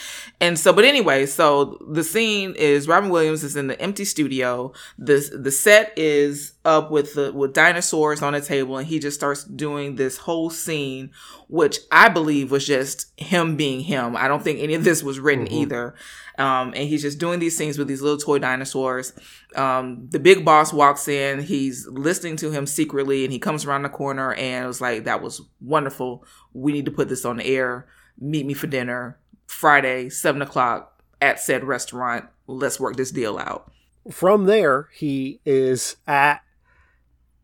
And 0.42 0.58
so, 0.58 0.72
but 0.72 0.84
anyway, 0.86 1.26
so 1.26 1.76
the 1.88 2.04
scene 2.04 2.54
is 2.56 2.88
Robin 2.88 3.10
Williams 3.10 3.42
is 3.42 3.56
in 3.56 3.66
the 3.66 3.80
empty 3.80 4.04
studio. 4.04 4.72
The 4.98 5.38
the 5.38 5.50
set 5.50 5.92
is 5.96 6.54
up 6.64 6.90
with 6.90 7.14
the 7.14 7.32
with 7.32 7.52
dinosaurs 7.52 8.22
on 8.22 8.34
a 8.34 8.40
table, 8.40 8.76
and 8.76 8.86
he 8.86 8.98
just 8.98 9.18
starts 9.18 9.44
doing 9.44 9.96
this 9.96 10.18
whole 10.18 10.50
scene, 10.50 11.10
which 11.48 11.78
I 11.90 12.08
believe 12.08 12.50
was 12.50 12.66
just 12.66 13.06
him 13.18 13.56
being 13.56 13.80
him. 13.80 14.16
I 14.16 14.28
don't 14.28 14.42
think 14.42 14.60
any 14.60 14.74
of 14.74 14.84
this 14.84 15.02
was 15.02 15.18
written 15.18 15.50
either. 15.50 15.94
Um, 16.38 16.68
and 16.68 16.88
he's 16.88 17.02
just 17.02 17.18
doing 17.18 17.38
these 17.38 17.54
scenes 17.56 17.76
with 17.76 17.86
these 17.86 18.00
little 18.00 18.16
toy 18.16 18.38
dinosaurs. 18.38 19.12
Um, 19.56 20.08
the 20.10 20.18
big 20.18 20.42
boss 20.42 20.72
walks 20.72 21.06
in. 21.06 21.42
He's 21.42 21.86
listening 21.86 22.36
to 22.36 22.50
him 22.50 22.66
secretly, 22.66 23.24
and 23.24 23.32
he 23.32 23.38
comes 23.38 23.66
around 23.66 23.82
the 23.82 23.90
corner 23.90 24.32
and 24.32 24.64
it 24.64 24.68
was 24.68 24.80
like, 24.80 25.04
"That 25.04 25.22
was 25.22 25.42
wonderful. 25.60 26.24
We 26.54 26.72
need 26.72 26.86
to 26.86 26.90
put 26.90 27.08
this 27.08 27.24
on 27.24 27.38
the 27.38 27.46
air." 27.46 27.86
meet 28.20 28.46
me 28.46 28.54
for 28.54 28.66
dinner 28.66 29.18
Friday, 29.46 30.10
seven 30.10 30.42
o'clock 30.42 30.99
at 31.20 31.40
said 31.40 31.64
restaurant. 31.64 32.26
Let's 32.46 32.80
work 32.80 32.96
this 32.96 33.10
deal 33.10 33.38
out. 33.38 33.70
From 34.10 34.46
there, 34.46 34.88
he 34.92 35.40
is 35.44 35.96
at 36.06 36.42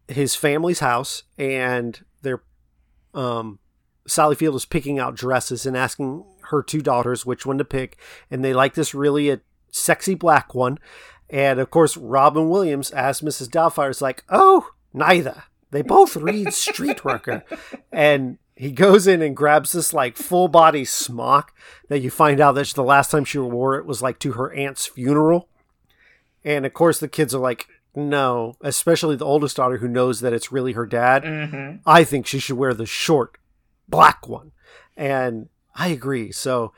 his 0.09 0.35
family's 0.35 0.81
house, 0.81 1.25
and 1.39 2.03
they're 2.23 2.43
um, 3.15 3.59
Sally 4.07 4.37
Field 4.37 4.55
is 4.55 4.65
picking 4.65 4.99
out 4.99 5.15
dresses 5.15 5.67
and 5.67 5.77
asking 5.77 6.25
her 6.51 6.63
two 6.63 6.81
daughters 6.81 7.27
which 7.27 7.45
one 7.45 7.59
to 7.59 7.65
pick, 7.65 7.99
and 8.31 8.45
they 8.45 8.55
like 8.55 8.75
this 8.75 8.95
really 8.95 9.31
a 9.31 9.41
sexy 9.71 10.15
black 10.15 10.55
one. 10.55 10.79
And 11.29 11.59
of 11.59 11.71
course, 11.71 11.97
Robin 11.97 12.49
Williams, 12.49 12.91
as 12.91 13.21
Mrs. 13.21 13.49
Doubtfire, 13.49 13.91
is 13.91 14.03
like, 14.03 14.25
"Oh, 14.29 14.71
neither. 14.93 15.45
They 15.71 15.83
both 15.83 16.17
read 16.17 16.47
Streetworker," 16.49 17.43
and 17.91 18.39
he 18.57 18.73
goes 18.73 19.07
in 19.07 19.21
and 19.21 19.37
grabs 19.37 19.73
this 19.73 19.93
like 19.93 20.17
full 20.17 20.49
body 20.49 20.85
smock 20.85 21.55
that 21.89 22.01
you 22.01 22.11
find 22.11 22.41
out 22.41 22.53
that 22.53 22.67
the 22.69 22.83
last 22.83 23.11
time 23.11 23.27
she 23.27 23.39
wore 23.39 23.77
it 23.77 23.85
was 23.85 24.01
like 24.01 24.19
to 24.21 24.33
her 24.33 24.51
aunt's 24.53 24.87
funeral. 24.87 25.49
And 26.43 26.65
of 26.65 26.73
course, 26.73 26.99
the 26.99 27.09
kids 27.09 27.35
are 27.35 27.41
like, 27.41 27.69
no, 27.95 28.57
especially 28.63 29.17
the 29.17 29.27
oldest 29.27 29.57
daughter 29.57 29.77
who 29.77 29.89
knows 29.89 30.21
that 30.21 30.33
it's 30.33 30.53
really 30.53 30.73
her 30.73 30.87
dad. 30.87 31.23
Mm-hmm. 31.23 31.77
I 31.85 32.03
think 32.03 32.27
she 32.27 32.39
should 32.39 32.57
wear 32.57 32.73
the 32.73 32.87
short 32.87 33.37
black 33.89 34.27
one. 34.27 34.53
And 34.97 35.51
I 35.75 35.89
agree. 35.89 36.33
So, 36.33 36.73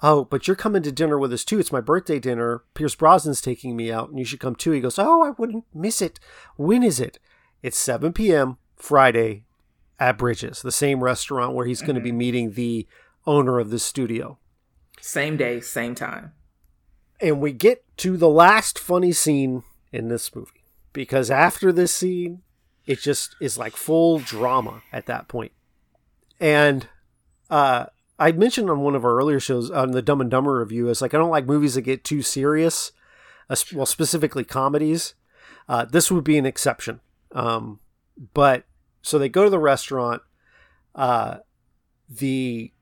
oh, 0.00 0.24
but 0.24 0.46
you're 0.46 0.56
coming 0.56 0.82
to 0.82 0.92
dinner 0.92 1.18
with 1.18 1.32
us 1.34 1.44
too. 1.44 1.58
It's 1.58 1.72
my 1.72 1.80
birthday 1.82 2.18
dinner. 2.18 2.62
Pierce 2.72 2.96
Brosnan's 2.96 3.42
taking 3.42 3.76
me 3.76 3.92
out, 3.92 4.08
and 4.08 4.18
you 4.18 4.24
should 4.24 4.40
come 4.40 4.54
too. 4.54 4.70
He 4.70 4.80
goes, 4.80 4.98
Oh, 4.98 5.22
I 5.22 5.30
wouldn't 5.30 5.64
miss 5.74 6.00
it. 6.00 6.20
When 6.56 6.82
is 6.82 7.00
it? 7.00 7.18
It's 7.62 7.76
7 7.76 8.14
p.m. 8.14 8.56
Friday 8.76 9.44
at 9.98 10.18
Bridges, 10.18 10.62
the 10.62 10.72
same 10.72 11.02
restaurant 11.02 11.54
where 11.54 11.66
he's 11.66 11.82
going 11.82 11.96
to 11.96 12.00
be 12.00 12.12
meeting 12.12 12.52
the 12.52 12.86
owner 13.26 13.58
of 13.58 13.70
the 13.70 13.78
studio. 13.78 14.38
Same 15.00 15.36
day, 15.36 15.60
same 15.60 15.94
time. 15.94 16.32
And 17.20 17.40
we 17.40 17.52
get 17.52 17.84
to 17.98 18.16
the 18.16 18.28
last 18.28 18.78
funny 18.78 19.12
scene 19.12 19.64
in 19.92 20.08
this 20.08 20.34
movie 20.34 20.64
because 20.92 21.30
after 21.30 21.72
this 21.72 21.94
scene, 21.94 22.42
it 22.86 23.00
just 23.00 23.36
is 23.40 23.58
like 23.58 23.76
full 23.76 24.18
drama 24.18 24.82
at 24.92 25.06
that 25.06 25.28
point. 25.28 25.52
And 26.40 26.88
uh, 27.50 27.86
I 28.18 28.32
mentioned 28.32 28.70
on 28.70 28.80
one 28.80 28.94
of 28.94 29.04
our 29.04 29.16
earlier 29.16 29.40
shows 29.40 29.70
on 29.70 29.90
the 29.90 30.02
Dumb 30.02 30.20
and 30.20 30.30
Dumber 30.30 30.60
review, 30.60 30.88
is 30.88 31.02
like 31.02 31.12
I 31.12 31.18
don't 31.18 31.30
like 31.30 31.46
movies 31.46 31.74
that 31.74 31.82
get 31.82 32.04
too 32.04 32.22
serious, 32.22 32.92
uh, 33.50 33.56
well, 33.74 33.86
specifically 33.86 34.44
comedies. 34.44 35.14
Uh, 35.68 35.84
this 35.84 36.10
would 36.10 36.24
be 36.24 36.38
an 36.38 36.46
exception. 36.46 37.00
Um, 37.32 37.80
but 38.32 38.64
so 39.02 39.18
they 39.18 39.28
go 39.28 39.44
to 39.44 39.50
the 39.50 39.58
restaurant. 39.58 40.22
Uh, 40.94 41.38
the 42.08 42.72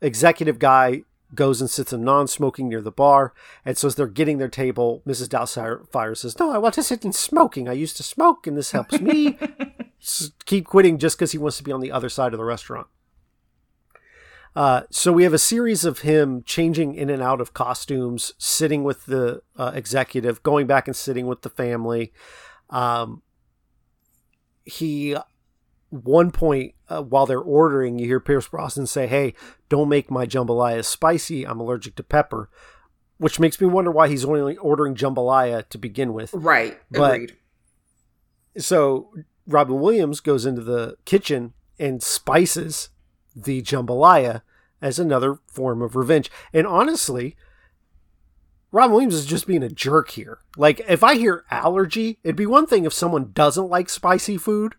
executive 0.00 0.58
guy 0.58 1.02
goes 1.34 1.60
and 1.60 1.70
sits 1.70 1.92
in 1.92 2.02
non-smoking 2.02 2.68
near 2.68 2.80
the 2.80 2.90
bar, 2.90 3.32
and 3.64 3.76
so 3.76 3.88
as 3.88 3.94
they're 3.94 4.06
getting 4.06 4.38
their 4.38 4.48
table, 4.48 5.02
Mrs. 5.06 5.28
Doubtfire 5.28 6.16
says, 6.16 6.38
"No, 6.38 6.50
I 6.50 6.58
want 6.58 6.74
to 6.74 6.82
sit 6.82 7.04
in 7.04 7.12
smoking. 7.12 7.68
I 7.68 7.72
used 7.72 7.96
to 7.98 8.02
smoke, 8.02 8.46
and 8.46 8.56
this 8.56 8.72
helps 8.72 9.00
me." 9.00 9.38
Keep 10.46 10.66
quitting 10.66 10.98
just 10.98 11.18
because 11.18 11.32
he 11.32 11.38
wants 11.38 11.58
to 11.58 11.62
be 11.62 11.72
on 11.72 11.80
the 11.80 11.92
other 11.92 12.08
side 12.08 12.32
of 12.32 12.38
the 12.38 12.44
restaurant. 12.44 12.86
Uh, 14.56 14.82
so 14.90 15.12
we 15.12 15.22
have 15.22 15.34
a 15.34 15.38
series 15.38 15.84
of 15.84 16.00
him 16.00 16.42
changing 16.44 16.94
in 16.94 17.08
and 17.08 17.22
out 17.22 17.40
of 17.40 17.54
costumes, 17.54 18.32
sitting 18.38 18.82
with 18.82 19.06
the 19.06 19.42
uh, 19.56 19.70
executive, 19.74 20.42
going 20.42 20.66
back 20.66 20.88
and 20.88 20.96
sitting 20.96 21.26
with 21.26 21.42
the 21.42 21.50
family. 21.50 22.12
Um, 22.70 23.22
he, 24.64 25.16
one 25.90 26.30
point 26.30 26.74
uh, 26.88 27.02
while 27.02 27.26
they're 27.26 27.38
ordering, 27.40 27.98
you 27.98 28.06
hear 28.06 28.20
Pierce 28.20 28.48
Brosnan 28.48 28.86
say, 28.86 29.06
"Hey, 29.06 29.34
don't 29.68 29.88
make 29.88 30.10
my 30.10 30.26
jambalaya 30.26 30.84
spicy. 30.84 31.46
I'm 31.46 31.60
allergic 31.60 31.96
to 31.96 32.02
pepper," 32.02 32.48
which 33.18 33.38
makes 33.40 33.60
me 33.60 33.66
wonder 33.66 33.90
why 33.90 34.08
he's 34.08 34.24
only 34.24 34.56
ordering 34.56 34.94
jambalaya 34.94 35.68
to 35.68 35.78
begin 35.78 36.12
with. 36.12 36.32
Right. 36.32 36.78
But- 36.90 37.14
Agreed. 37.14 37.36
So 38.58 39.12
Robin 39.46 39.78
Williams 39.78 40.20
goes 40.20 40.46
into 40.46 40.62
the 40.62 40.96
kitchen 41.04 41.52
and 41.78 42.02
spices 42.02 42.90
the 43.34 43.62
jambalaya 43.62 44.42
as 44.82 44.98
another 44.98 45.38
form 45.46 45.82
of 45.82 45.94
revenge. 45.96 46.30
And 46.52 46.66
honestly, 46.66 47.36
Robin 48.72 48.92
Williams 48.92 49.14
is 49.14 49.26
just 49.26 49.46
being 49.46 49.62
a 49.62 49.68
jerk 49.68 50.10
here. 50.10 50.38
Like, 50.56 50.80
if 50.88 51.02
I 51.02 51.16
hear 51.16 51.44
allergy, 51.50 52.18
it'd 52.22 52.36
be 52.36 52.46
one 52.46 52.66
thing 52.66 52.84
if 52.84 52.92
someone 52.92 53.32
doesn't 53.32 53.68
like 53.68 53.88
spicy 53.88 54.36
food 54.36 54.74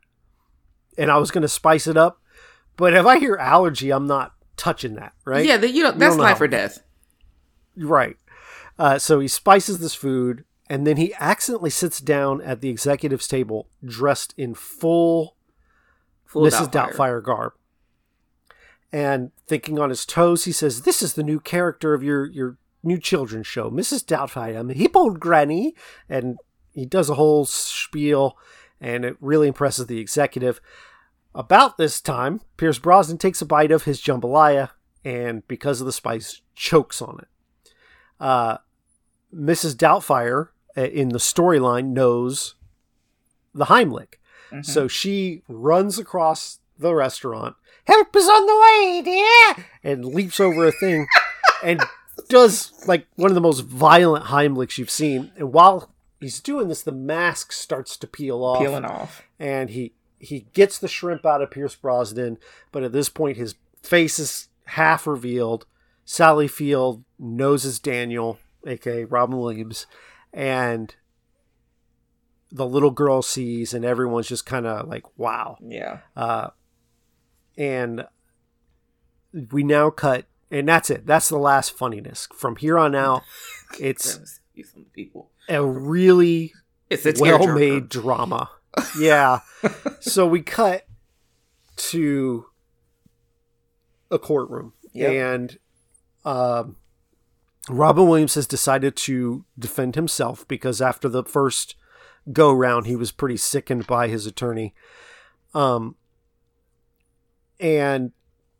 and 0.97 1.11
I 1.11 1.17
was 1.17 1.31
going 1.31 1.41
to 1.41 1.47
spice 1.47 1.87
it 1.87 1.97
up. 1.97 2.21
But 2.77 2.93
if 2.93 3.05
I 3.05 3.19
hear 3.19 3.35
allergy, 3.35 3.91
I'm 3.91 4.07
not 4.07 4.33
touching 4.57 4.95
that, 4.95 5.13
right? 5.25 5.45
Yeah, 5.45 5.57
that, 5.57 5.71
you 5.71 5.83
know, 5.83 5.91
You 5.91 5.99
that's 5.99 6.15
know 6.15 6.23
life 6.23 6.41
or 6.41 6.47
death. 6.47 6.83
Right. 7.75 8.17
Uh, 8.79 8.97
so 8.97 9.19
he 9.19 9.27
spices 9.27 9.79
this 9.79 9.93
food, 9.93 10.45
and 10.69 10.87
then 10.87 10.97
he 10.97 11.13
accidentally 11.19 11.69
sits 11.69 11.99
down 11.99 12.41
at 12.41 12.61
the 12.61 12.69
executive's 12.69 13.27
table 13.27 13.67
dressed 13.83 14.33
in 14.37 14.53
full, 14.53 15.35
Full 16.25 16.43
Mrs. 16.43 16.71
Doubtfire. 16.71 16.93
Doubtfire 16.93 17.23
garb. 17.23 17.53
And 18.93 19.31
thinking 19.47 19.79
on 19.79 19.89
his 19.89 20.05
toes, 20.05 20.45
he 20.45 20.51
says, 20.51 20.81
"This 20.81 21.01
is 21.01 21.13
the 21.13 21.23
new 21.23 21.39
character 21.39 21.93
of 21.93 22.03
your 22.03 22.25
your 22.25 22.57
new 22.83 22.97
children's 22.97 23.47
show, 23.47 23.69
Mrs. 23.69 24.05
Doubtfire. 24.05 24.57
I'm 24.59 24.69
a 24.69 24.73
hip 24.73 24.95
old 24.95 25.19
granny." 25.19 25.75
And 26.09 26.37
he 26.73 26.85
does 26.85 27.09
a 27.09 27.15
whole 27.15 27.45
spiel, 27.45 28.37
and 28.81 29.05
it 29.05 29.15
really 29.21 29.47
impresses 29.47 29.87
the 29.87 29.99
executive. 29.99 30.59
About 31.33 31.77
this 31.77 32.01
time, 32.01 32.41
Pierce 32.57 32.79
Brosnan 32.79 33.19
takes 33.19 33.41
a 33.41 33.45
bite 33.45 33.71
of 33.71 33.83
his 33.83 34.01
jambalaya, 34.01 34.71
and 35.05 35.47
because 35.47 35.79
of 35.79 35.85
the 35.85 35.93
spice, 35.93 36.41
chokes 36.55 37.01
on 37.01 37.19
it. 37.21 37.27
Uh, 38.19 38.57
Mrs. 39.33 39.75
Doubtfire 39.75 40.49
uh, 40.75 40.81
in 40.81 41.09
the 41.09 41.19
storyline 41.19 41.93
knows 41.93 42.55
the 43.53 43.65
Heimlich. 43.65 44.15
So 44.63 44.87
she 44.89 45.43
runs 45.47 45.97
across 45.97 46.59
the 46.77 46.93
restaurant. 46.93 47.55
Help 47.85 48.15
is 48.15 48.27
on 48.27 48.45
the 48.45 48.59
way, 48.59 49.01
dear! 49.01 49.65
And 49.81 50.03
leaps 50.03 50.41
over 50.41 50.67
a 50.67 50.73
thing 50.73 51.07
and 51.63 51.81
does 52.27 52.73
like 52.85 53.07
one 53.15 53.31
of 53.31 53.35
the 53.35 53.41
most 53.41 53.61
violent 53.61 54.25
Heimlichs 54.25 54.77
you've 54.77 54.89
seen. 54.89 55.31
And 55.37 55.53
while 55.53 55.93
he's 56.21 56.39
doing 56.39 56.67
this, 56.69 56.81
the 56.83 56.91
mask 56.91 57.51
starts 57.51 57.97
to 57.97 58.07
peel 58.07 58.43
off 58.43 58.59
Peeling 58.59 58.85
off. 58.85 59.23
and 59.39 59.69
he 59.71 59.93
he 60.19 60.47
gets 60.53 60.77
the 60.77 60.87
shrimp 60.87 61.25
out 61.25 61.41
of 61.41 61.51
Pierce 61.51 61.75
Brosnan, 61.75 62.37
but 62.71 62.83
at 62.83 62.91
this 62.93 63.09
point 63.09 63.37
his 63.37 63.55
face 63.83 64.19
is 64.19 64.49
half 64.65 65.05
revealed. 65.07 65.65
Sally 66.05 66.47
Field 66.47 67.03
knows 67.19 67.65
it's 67.65 67.79
Daniel, 67.79 68.37
aka 68.65 69.03
Robin 69.05 69.37
Williams, 69.37 69.87
and 70.33 70.95
the 72.51 72.65
little 72.67 72.91
girl 72.91 73.21
sees, 73.21 73.73
and 73.73 73.83
everyone's 73.85 74.27
just 74.27 74.45
kind 74.45 74.65
of 74.67 74.87
like, 74.87 75.03
"Wow!" 75.17 75.57
Yeah. 75.61 75.99
Uh, 76.15 76.49
and 77.57 78.05
we 79.51 79.63
now 79.63 79.89
cut, 79.89 80.25
and 80.49 80.67
that's 80.67 80.89
it. 80.89 81.05
That's 81.05 81.29
the 81.29 81.37
last 81.37 81.71
funniness. 81.77 82.27
From 82.35 82.57
here 82.57 82.77
on 82.77 82.93
out, 82.93 83.23
it's 83.79 84.13
Goodness, 84.13 84.39
you 84.53 84.63
some 84.65 84.85
people. 84.93 85.30
A 85.49 85.65
really 85.65 86.53
It's 86.89 87.05
a 87.05 87.13
well-made 87.19 87.89
drama. 87.89 88.49
Yeah. 88.99 89.39
so 89.99 90.25
we 90.27 90.41
cut 90.41 90.85
to 91.77 92.45
a 94.09 94.19
courtroom 94.19 94.73
Yep. 94.93 95.11
and 95.11 95.57
um, 96.25 96.75
Robin 97.69 98.07
Williams 98.07 98.35
has 98.35 98.45
decided 98.45 98.95
to 98.97 99.45
defend 99.57 99.95
himself 99.95 100.45
because 100.47 100.81
after 100.81 101.07
the 101.09 101.23
first 101.23 101.75
go 102.31 102.51
round 102.51 102.85
he 102.85 102.95
was 102.95 103.11
pretty 103.11 103.37
sickened 103.37 103.87
by 103.87 104.07
his 104.07 104.25
attorney. 104.25 104.73
Um 105.53 105.95
and 107.59 108.11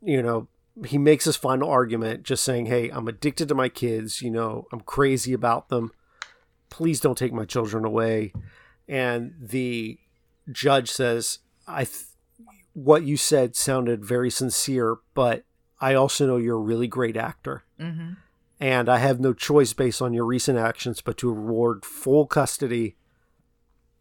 you 0.02 0.22
know 0.22 0.48
he 0.86 0.96
makes 0.98 1.26
his 1.26 1.36
final 1.36 1.68
argument 1.68 2.22
just 2.22 2.42
saying, 2.42 2.66
"Hey, 2.66 2.88
I'm 2.88 3.06
addicted 3.08 3.46
to 3.48 3.54
my 3.54 3.68
kids, 3.68 4.22
you 4.22 4.30
know, 4.30 4.66
I'm 4.72 4.80
crazy 4.80 5.32
about 5.34 5.68
them. 5.68 5.92
Please 6.72 7.00
don't 7.00 7.18
take 7.18 7.32
my 7.34 7.44
children 7.44 7.84
away." 7.84 8.32
And 8.88 9.34
the 9.38 9.98
judge 10.50 10.90
says, 10.90 11.40
"I 11.66 11.84
th- 11.84 12.06
what 12.72 13.02
you 13.02 13.18
said 13.18 13.54
sounded 13.54 14.02
very 14.04 14.30
sincere, 14.30 14.96
but 15.12 15.44
I 15.80 15.92
also 15.94 16.26
know 16.26 16.38
you're 16.38 16.56
a 16.56 16.60
really 16.72 16.88
great 16.88 17.16
actor." 17.16 17.64
Mhm. 17.78 18.16
and 18.60 18.88
I 18.88 18.98
have 18.98 19.18
no 19.18 19.32
choice 19.32 19.72
based 19.72 20.00
on 20.00 20.12
your 20.14 20.24
recent 20.24 20.56
actions 20.56 21.00
but 21.00 21.16
to 21.18 21.28
award 21.30 21.84
full 21.84 22.26
custody 22.28 22.96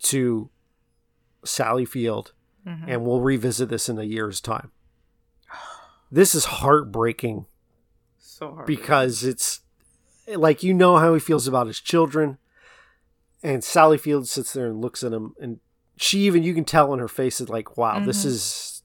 to 0.03 0.51
Sally 1.43 1.83
Field, 1.83 2.33
Mhm. 2.67 2.83
and 2.87 3.03
we'll 3.03 3.21
revisit 3.21 3.69
this 3.69 3.89
in 3.89 3.97
a 3.97 4.03
year's 4.03 4.39
time. 4.39 4.71
This 6.11 6.35
is 6.35 6.45
heartbreaking 6.45 7.47
So 8.19 8.53
hard. 8.53 8.67
because 8.67 9.23
it's 9.23 9.61
like 10.27 10.61
you 10.61 10.73
know 10.75 10.97
how 10.97 11.13
he 11.15 11.19
feels 11.19 11.47
about 11.47 11.65
his 11.67 11.79
children, 11.79 12.37
and 13.43 13.63
Sally 13.63 13.97
Field 13.97 14.27
sits 14.27 14.53
there 14.53 14.67
and 14.67 14.81
looks 14.81 15.03
at 15.03 15.13
him, 15.13 15.33
and 15.39 15.59
she 15.97 16.19
even 16.21 16.43
you 16.43 16.53
can 16.53 16.65
tell 16.65 16.93
in 16.93 16.99
her 16.99 17.07
face 17.07 17.39
is 17.41 17.49
like, 17.49 17.77
"Wow, 17.77 17.99
this 18.05 18.23
Mhm. 18.23 18.27
is 18.27 18.83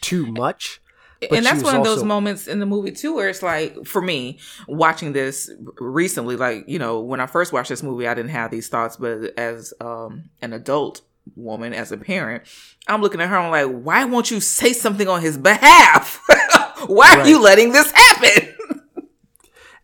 too 0.00 0.26
much." 0.26 0.80
But 1.20 1.38
and 1.38 1.46
that's 1.46 1.62
one 1.62 1.76
of 1.76 1.84
those 1.84 1.98
also- 1.98 2.04
moments 2.06 2.46
in 2.46 2.58
the 2.60 2.66
movie 2.66 2.92
too 2.92 3.14
where 3.14 3.28
it's 3.30 3.42
like 3.42 3.86
for 3.86 4.02
me 4.02 4.38
watching 4.68 5.12
this 5.14 5.50
recently 5.78 6.36
like 6.36 6.64
you 6.66 6.78
know 6.78 7.00
when 7.00 7.18
i 7.18 7.24
first 7.26 7.50
watched 7.50 7.70
this 7.70 7.82
movie 7.82 8.06
i 8.06 8.12
didn't 8.12 8.32
have 8.32 8.50
these 8.50 8.68
thoughts 8.68 8.98
but 8.98 9.32
as 9.38 9.72
um 9.80 10.24
an 10.42 10.52
adult 10.52 11.00
woman 11.34 11.72
as 11.72 11.90
a 11.92 11.96
parent 11.96 12.42
i'm 12.88 13.00
looking 13.00 13.22
at 13.22 13.30
her 13.30 13.36
and 13.38 13.46
i'm 13.46 13.50
like 13.72 13.82
why 13.84 14.04
won't 14.04 14.30
you 14.30 14.38
say 14.38 14.74
something 14.74 15.08
on 15.08 15.22
his 15.22 15.38
behalf 15.38 16.20
why 16.88 17.16
are 17.18 17.26
you 17.26 17.40
letting 17.40 17.72
this 17.72 17.90
happen 17.92 18.54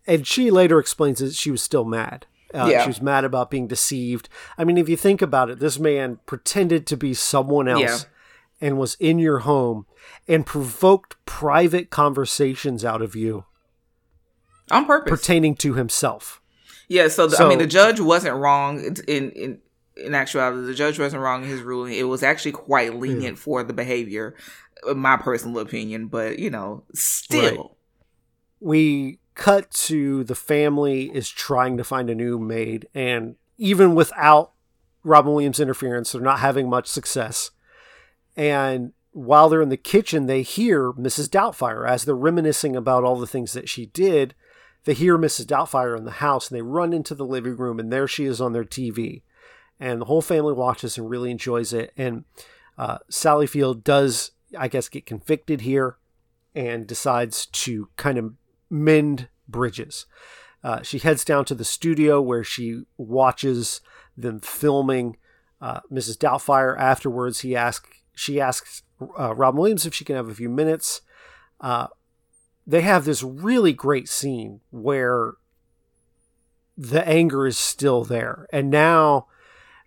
And 0.05 0.27
she 0.27 0.51
later 0.51 0.77
explains 0.79 1.19
that 1.19 1.33
she 1.33 1.49
was 1.51 1.61
still 1.63 1.85
mad. 1.85 2.25
Uh, 2.53 2.67
Yeah. 2.69 2.83
She 2.83 2.89
was 2.89 3.01
mad 3.01 3.23
about 3.25 3.49
being 3.51 3.67
deceived. 3.67 4.27
I 4.57 4.63
mean, 4.63 4.77
if 4.77 4.89
you 4.89 4.97
think 4.97 5.21
about 5.21 5.49
it, 5.49 5.59
this 5.59 5.79
man 5.79 6.19
pretended 6.25 6.85
to 6.87 6.97
be 6.97 7.13
someone 7.13 7.67
else 7.67 7.81
Yeah. 7.81 7.97
and 8.67 8.77
was 8.77 8.95
in 8.99 9.19
your 9.19 9.39
home 9.39 9.85
and 10.27 10.45
provoked 10.45 11.15
private 11.25 11.89
conversations 11.89 12.83
out 12.85 13.01
of 13.01 13.15
you 13.15 13.45
on 14.69 14.85
purpose 14.85 15.09
pertaining 15.11 15.55
to 15.55 15.73
himself. 15.75 16.41
Yeah, 16.87 17.07
so, 17.07 17.27
the, 17.27 17.41
I 17.41 17.47
mean, 17.47 17.59
the 17.59 17.67
judge 17.67 17.99
wasn't 18.01 18.35
wrong 18.35 18.83
in 19.07 19.31
in 19.31 19.59
in 19.95 20.13
actuality. 20.13 20.65
The 20.67 20.73
judge 20.73 20.99
wasn't 20.99 21.21
wrong 21.23 21.43
in 21.43 21.49
his 21.49 21.61
ruling. 21.61 21.93
It 21.93 22.03
was 22.03 22.21
actually 22.23 22.51
quite 22.53 22.95
lenient 22.95 23.37
for 23.37 23.63
the 23.63 23.71
behavior, 23.73 24.35
in 24.87 24.97
my 24.97 25.15
personal 25.15 25.59
opinion. 25.59 26.07
But 26.07 26.39
you 26.39 26.49
know, 26.49 26.83
still, 26.93 27.55
Right. 27.55 27.59
We 28.59 29.19
cut 29.41 29.71
to 29.71 30.23
the 30.23 30.35
family 30.35 31.05
is 31.15 31.27
trying 31.27 31.75
to 31.75 31.83
find 31.83 32.11
a 32.11 32.15
new 32.15 32.37
maid, 32.37 32.87
and 32.93 33.37
even 33.57 33.95
without 33.95 34.51
Robin 35.03 35.33
Williams' 35.33 35.59
interference, 35.59 36.11
they're 36.11 36.21
not 36.21 36.41
having 36.41 36.69
much 36.69 36.85
success. 36.85 37.49
And 38.37 38.93
while 39.13 39.49
they're 39.49 39.63
in 39.63 39.69
the 39.69 39.77
kitchen, 39.77 40.27
they 40.27 40.43
hear 40.43 40.93
Mrs. 40.93 41.27
Doubtfire 41.27 41.89
as 41.89 42.05
they're 42.05 42.13
reminiscing 42.13 42.75
about 42.75 43.03
all 43.03 43.19
the 43.19 43.25
things 43.25 43.53
that 43.53 43.67
she 43.67 43.87
did. 43.87 44.35
They 44.85 44.93
hear 44.93 45.17
Mrs. 45.17 45.47
Doubtfire 45.47 45.97
in 45.97 46.05
the 46.05 46.11
house, 46.11 46.51
and 46.51 46.55
they 46.55 46.61
run 46.61 46.93
into 46.93 47.15
the 47.15 47.25
living 47.25 47.57
room, 47.57 47.79
and 47.79 47.91
there 47.91 48.07
she 48.07 48.25
is 48.25 48.39
on 48.41 48.53
their 48.53 48.63
TV. 48.63 49.23
And 49.79 50.01
the 50.01 50.05
whole 50.05 50.21
family 50.21 50.53
watches 50.53 50.99
and 50.99 51.09
really 51.09 51.31
enjoys 51.31 51.73
it. 51.73 51.93
And 51.97 52.25
uh, 52.77 52.99
Sally 53.09 53.47
Field 53.47 53.83
does, 53.83 54.33
I 54.55 54.67
guess, 54.67 54.87
get 54.87 55.07
convicted 55.07 55.61
here 55.61 55.97
and 56.53 56.85
decides 56.85 57.47
to 57.47 57.89
kind 57.97 58.19
of 58.19 58.35
mend 58.71 59.27
bridges. 59.47 60.05
Uh, 60.63 60.81
she 60.81 60.99
heads 60.99 61.25
down 61.25 61.45
to 61.45 61.55
the 61.55 61.65
studio 61.65 62.21
where 62.21 62.43
she 62.43 62.83
watches 62.97 63.81
them 64.15 64.39
filming 64.39 65.17
uh, 65.59 65.81
Mrs. 65.91 66.17
Doubtfire. 66.17 66.77
Afterwards, 66.79 67.41
he 67.41 67.55
asks, 67.55 67.89
she 68.13 68.39
asks 68.39 68.83
uh, 69.19 69.33
Robin 69.35 69.59
Williams 69.59 69.85
if 69.85 69.93
she 69.93 70.05
can 70.05 70.15
have 70.15 70.29
a 70.29 70.35
few 70.35 70.49
minutes. 70.49 71.01
Uh, 71.59 71.87
they 72.65 72.81
have 72.81 73.05
this 73.05 73.23
really 73.23 73.73
great 73.73 74.07
scene 74.07 74.61
where 74.69 75.33
the 76.77 77.07
anger 77.07 77.45
is 77.45 77.57
still 77.57 78.03
there, 78.03 78.47
and 78.53 78.69
now, 78.69 79.27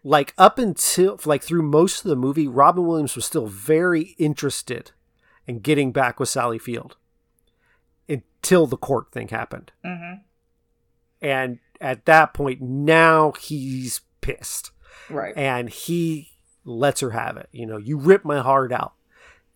like 0.03 0.35
up 0.37 0.59
until 0.59 1.19
like 1.25 1.43
through 1.43 1.63
most 1.63 2.05
of 2.05 2.09
the 2.09 2.17
movie, 2.17 2.47
Robin 2.47 2.87
Williams 2.87 3.17
was 3.17 3.25
still 3.25 3.47
very 3.47 4.15
interested 4.19 4.91
in 5.47 5.61
getting 5.61 5.93
back 5.93 6.21
with 6.21 6.29
Sally 6.29 6.59
Field 6.59 6.97
until 8.09 8.67
the 8.67 8.77
court 8.77 9.11
thing 9.13 9.29
happened. 9.29 9.73
Mhm. 9.85 10.21
And 11.21 11.59
at 11.81 12.05
that 12.07 12.35
point, 12.35 12.61
now 12.61 13.33
he's 13.33 14.01
pissed 14.21 14.71
right? 15.11 15.35
and 15.37 15.69
he 15.71 16.33
lets 16.65 17.01
her 17.01 17.11
have 17.11 17.37
it. 17.37 17.49
You 17.53 17.67
know, 17.67 17.77
you 17.77 17.97
rip 17.99 18.25
my 18.25 18.41
heart 18.41 18.73
out. 18.73 18.95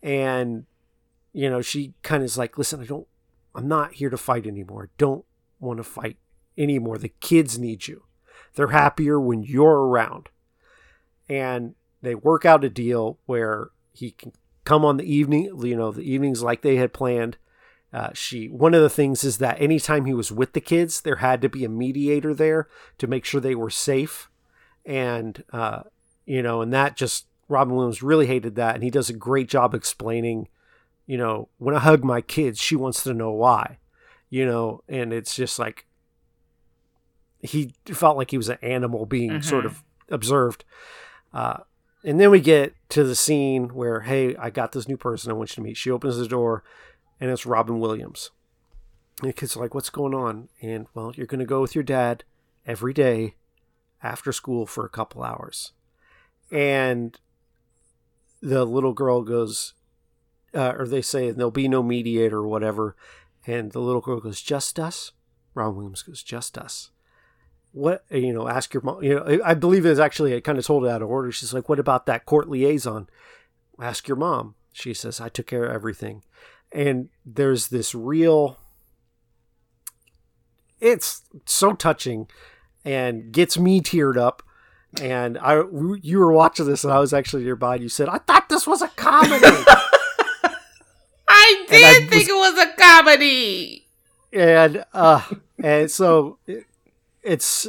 And, 0.02 0.66
you 1.32 1.50
know, 1.50 1.60
she 1.62 1.94
kind 2.02 2.22
of 2.22 2.26
is 2.26 2.38
like, 2.38 2.56
listen, 2.58 2.80
I 2.80 2.84
don't, 2.84 3.06
I'm 3.54 3.68
not 3.68 3.94
here 3.94 4.10
to 4.10 4.16
fight 4.16 4.46
anymore. 4.46 4.84
I 4.84 4.90
don't 4.98 5.24
want 5.58 5.78
to 5.78 5.84
fight 5.84 6.18
anymore. 6.56 6.98
The 6.98 7.12
kids 7.20 7.58
need 7.58 7.88
you. 7.88 8.04
They're 8.54 8.68
happier 8.68 9.18
when 9.20 9.42
you're 9.42 9.86
around. 9.86 10.28
And 11.28 11.74
they 12.00 12.14
work 12.14 12.44
out 12.44 12.64
a 12.64 12.70
deal 12.70 13.18
where 13.26 13.70
he 13.92 14.12
can 14.12 14.32
come 14.64 14.84
on 14.84 14.96
the 14.98 15.12
evening, 15.12 15.50
you 15.62 15.76
know, 15.76 15.90
the 15.90 16.02
evenings 16.02 16.42
like 16.42 16.62
they 16.62 16.76
had 16.76 16.92
planned. 16.92 17.36
Uh, 17.92 18.10
she 18.12 18.48
one 18.48 18.74
of 18.74 18.82
the 18.82 18.90
things 18.90 19.24
is 19.24 19.38
that 19.38 19.60
anytime 19.60 20.04
he 20.04 20.12
was 20.12 20.30
with 20.30 20.52
the 20.52 20.60
kids, 20.60 21.00
there 21.00 21.16
had 21.16 21.40
to 21.40 21.48
be 21.48 21.64
a 21.64 21.68
mediator 21.70 22.34
there 22.34 22.68
to 22.98 23.06
make 23.06 23.24
sure 23.24 23.40
they 23.40 23.54
were 23.54 23.70
safe 23.70 24.28
and 24.84 25.42
uh, 25.52 25.82
you 26.26 26.42
know, 26.42 26.60
and 26.60 26.72
that 26.72 26.96
just 26.96 27.26
Robin 27.48 27.74
Williams 27.74 28.02
really 28.02 28.26
hated 28.26 28.56
that, 28.56 28.74
and 28.74 28.84
he 28.84 28.90
does 28.90 29.08
a 29.08 29.14
great 29.14 29.48
job 29.48 29.74
explaining, 29.74 30.48
you 31.06 31.16
know, 31.16 31.48
when 31.56 31.74
I 31.74 31.78
hug 31.78 32.04
my 32.04 32.20
kids, 32.20 32.60
she 32.60 32.76
wants 32.76 33.02
to 33.04 33.14
know 33.14 33.30
why, 33.30 33.78
you 34.28 34.44
know, 34.44 34.82
and 34.88 35.12
it's 35.12 35.34
just 35.34 35.58
like 35.58 35.86
he 37.40 37.72
felt 37.86 38.16
like 38.16 38.30
he 38.30 38.36
was 38.36 38.48
an 38.48 38.58
animal 38.62 39.06
being 39.06 39.38
Mhm. 39.38 39.44
sort 39.44 39.64
of 39.64 39.82
observed. 40.10 40.64
Uh, 41.32 41.58
and 42.04 42.20
then 42.20 42.30
we 42.30 42.40
get 42.40 42.74
to 42.90 43.04
the 43.04 43.14
scene 43.14 43.68
where, 43.74 44.00
hey, 44.00 44.34
I 44.36 44.50
got 44.50 44.72
this 44.72 44.88
new 44.88 44.96
person 44.96 45.30
I 45.30 45.34
want 45.34 45.50
you 45.50 45.54
to 45.56 45.60
meet. 45.62 45.76
She 45.76 45.90
opens 45.90 46.16
the 46.16 46.26
door, 46.28 46.62
and 47.20 47.30
it's 47.30 47.46
Robin 47.46 47.80
Williams. 47.80 48.30
And 49.20 49.30
the 49.30 49.32
kids 49.32 49.56
are 49.56 49.60
like, 49.60 49.74
what's 49.74 49.90
going 49.90 50.14
on? 50.14 50.48
And 50.62 50.86
well, 50.94 51.12
you're 51.14 51.26
going 51.26 51.40
to 51.40 51.46
go 51.46 51.60
with 51.60 51.74
your 51.74 51.84
dad 51.84 52.24
every 52.66 52.92
day 52.92 53.34
after 54.02 54.32
school 54.32 54.66
for 54.66 54.84
a 54.84 54.90
couple 54.90 55.22
hours. 55.22 55.72
And 56.50 57.18
the 58.40 58.64
little 58.64 58.92
girl 58.92 59.22
goes, 59.22 59.74
uh, 60.54 60.74
or 60.78 60.86
they 60.86 61.02
say 61.02 61.30
there'll 61.30 61.50
be 61.50 61.68
no 61.68 61.82
mediator 61.82 62.38
or 62.38 62.48
whatever. 62.48 62.96
And 63.46 63.72
the 63.72 63.80
little 63.80 64.00
girl 64.00 64.20
goes, 64.20 64.40
just 64.40 64.78
us? 64.78 65.12
Ron 65.54 65.74
Williams 65.74 66.02
goes, 66.02 66.22
just 66.22 66.56
us. 66.56 66.90
What, 67.72 68.04
you 68.10 68.32
know, 68.32 68.48
ask 68.48 68.72
your 68.72 68.82
mom. 68.82 69.02
You 69.02 69.16
know, 69.16 69.40
I 69.44 69.54
believe 69.54 69.84
it's 69.84 70.00
actually, 70.00 70.34
I 70.34 70.40
kind 70.40 70.58
of 70.58 70.66
told 70.66 70.84
it 70.84 70.90
out 70.90 71.02
of 71.02 71.10
order. 71.10 71.32
She's 71.32 71.52
like, 71.52 71.68
what 71.68 71.78
about 71.78 72.06
that 72.06 72.24
court 72.24 72.48
liaison? 72.48 73.08
Ask 73.80 74.08
your 74.08 74.16
mom. 74.16 74.54
She 74.72 74.94
says, 74.94 75.20
I 75.20 75.28
took 75.28 75.46
care 75.46 75.64
of 75.64 75.74
everything. 75.74 76.22
And 76.72 77.08
there's 77.24 77.68
this 77.68 77.94
real, 77.94 78.58
it's 80.80 81.22
so 81.46 81.72
touching 81.72 82.28
and 82.84 83.32
gets 83.32 83.58
me 83.58 83.80
teared 83.80 84.16
up. 84.16 84.42
And 85.00 85.38
I, 85.38 85.62
you 86.00 86.18
were 86.18 86.32
watching 86.32 86.66
this, 86.66 86.82
and 86.82 86.92
I 86.92 86.98
was 86.98 87.12
actually 87.12 87.44
nearby. 87.44 87.74
And 87.74 87.82
you 87.82 87.90
said, 87.90 88.08
"I 88.08 88.18
thought 88.18 88.48
this 88.48 88.66
was 88.66 88.80
a 88.80 88.88
comedy." 88.88 89.44
I 91.28 91.66
And 91.70 91.84
I 91.84 91.98
did 92.00 92.08
think 92.08 92.28
it 92.28 92.32
was 92.32 92.58
a 92.58 92.72
comedy. 92.82 93.86
and 94.32 94.84
uh, 94.94 95.22
and 95.62 95.90
so 95.90 96.38
it, 96.46 96.64
it's 97.22 97.68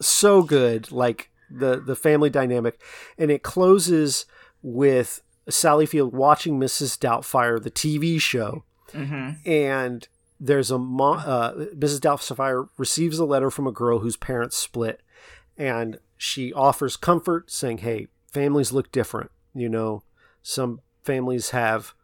so 0.00 0.42
good, 0.42 0.92
like 0.92 1.30
the 1.50 1.80
the 1.80 1.96
family 1.96 2.28
dynamic, 2.28 2.78
and 3.16 3.30
it 3.30 3.42
closes 3.42 4.26
with 4.62 5.22
Sally 5.48 5.86
Field 5.86 6.12
watching 6.14 6.58
Mrs. 6.58 6.98
Doubtfire, 6.98 7.62
the 7.62 7.70
TV 7.70 8.20
show, 8.20 8.64
Mm-hmm. 8.92 9.48
and 9.48 10.06
there's 10.38 10.70
a 10.70 10.78
mo- 10.78 11.14
uh, 11.14 11.54
Mrs. 11.74 12.00
Doubtfire 12.00 12.68
receives 12.76 13.18
a 13.18 13.24
letter 13.24 13.50
from 13.50 13.66
a 13.66 13.72
girl 13.72 13.98
whose 14.00 14.16
parents 14.16 14.56
split, 14.56 15.00
and 15.56 15.98
she 16.16 16.52
offers 16.52 16.96
comfort, 16.96 17.50
saying, 17.50 17.78
"Hey, 17.78 18.08
families 18.30 18.72
look 18.72 18.92
different. 18.92 19.30
You 19.54 19.68
know, 19.68 20.02
some 20.42 20.80
families 21.02 21.50
have, 21.50 21.94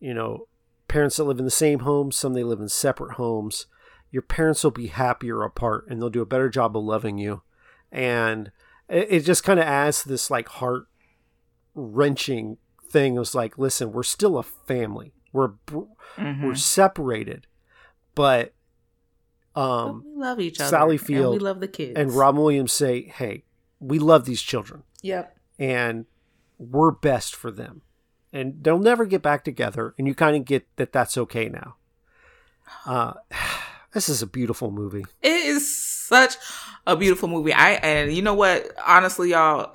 you 0.00 0.12
know, 0.14 0.48
parents 0.88 1.16
that 1.18 1.24
live 1.24 1.38
in 1.38 1.44
the 1.44 1.50
same 1.50 1.80
home, 1.80 2.10
some 2.10 2.32
they 2.34 2.44
live 2.44 2.60
in 2.60 2.68
separate 2.68 3.14
homes. 3.14 3.66
Your 4.10 4.22
parents 4.22 4.64
will 4.64 4.70
be 4.70 4.86
happier 4.88 5.42
apart, 5.42 5.86
and 5.88 6.00
they'll 6.00 6.10
do 6.10 6.22
a 6.22 6.26
better 6.26 6.48
job 6.48 6.76
of 6.76 6.82
loving 6.84 7.18
you." 7.18 7.42
And 7.92 8.50
it, 8.88 9.06
it 9.10 9.20
just 9.24 9.44
kind 9.44 9.60
of 9.60 9.66
adds 9.66 10.02
this 10.04 10.30
like 10.30 10.48
heart 10.48 10.86
wrenching 11.74 12.56
thing. 12.90 13.14
Was 13.14 13.34
like, 13.34 13.58
listen, 13.58 13.92
we're 13.92 14.02
still 14.02 14.38
a 14.38 14.42
family. 14.42 15.12
We're 15.32 15.50
Mm-hmm. 16.16 16.46
we're 16.46 16.54
separated, 16.56 17.46
but 18.16 18.52
um, 19.54 20.02
we 20.04 20.20
love 20.20 20.40
each 20.40 20.60
other. 20.60 20.68
Sally 20.70 20.96
and 20.96 21.06
Field 21.06 21.32
we 21.34 21.38
love 21.38 21.60
the 21.60 21.68
kids. 21.68 21.92
and 21.96 22.12
Rob 22.12 22.36
Williams 22.36 22.72
say, 22.72 23.02
"Hey, 23.02 23.44
we 23.78 23.98
love 23.98 24.24
these 24.24 24.42
children, 24.42 24.82
Yep. 25.02 25.36
and 25.58 26.06
we're 26.58 26.90
best 26.90 27.36
for 27.36 27.50
them, 27.52 27.82
and 28.32 28.62
they'll 28.64 28.78
never 28.80 29.04
get 29.04 29.22
back 29.22 29.44
together." 29.44 29.94
And 29.98 30.08
you 30.08 30.14
kind 30.14 30.34
of 30.36 30.44
get 30.44 30.66
that 30.76 30.92
that's 30.92 31.16
okay 31.18 31.48
now. 31.48 31.76
Uh, 32.86 33.14
this 33.92 34.08
is 34.08 34.20
a 34.22 34.26
beautiful 34.26 34.70
movie. 34.70 35.04
It 35.22 35.28
is 35.46 35.74
such 35.76 36.36
a 36.86 36.96
beautiful 36.96 37.28
movie. 37.28 37.52
I 37.52 37.72
and 37.74 38.12
you 38.12 38.22
know 38.22 38.34
what? 38.34 38.72
Honestly, 38.86 39.30
y'all. 39.30 39.72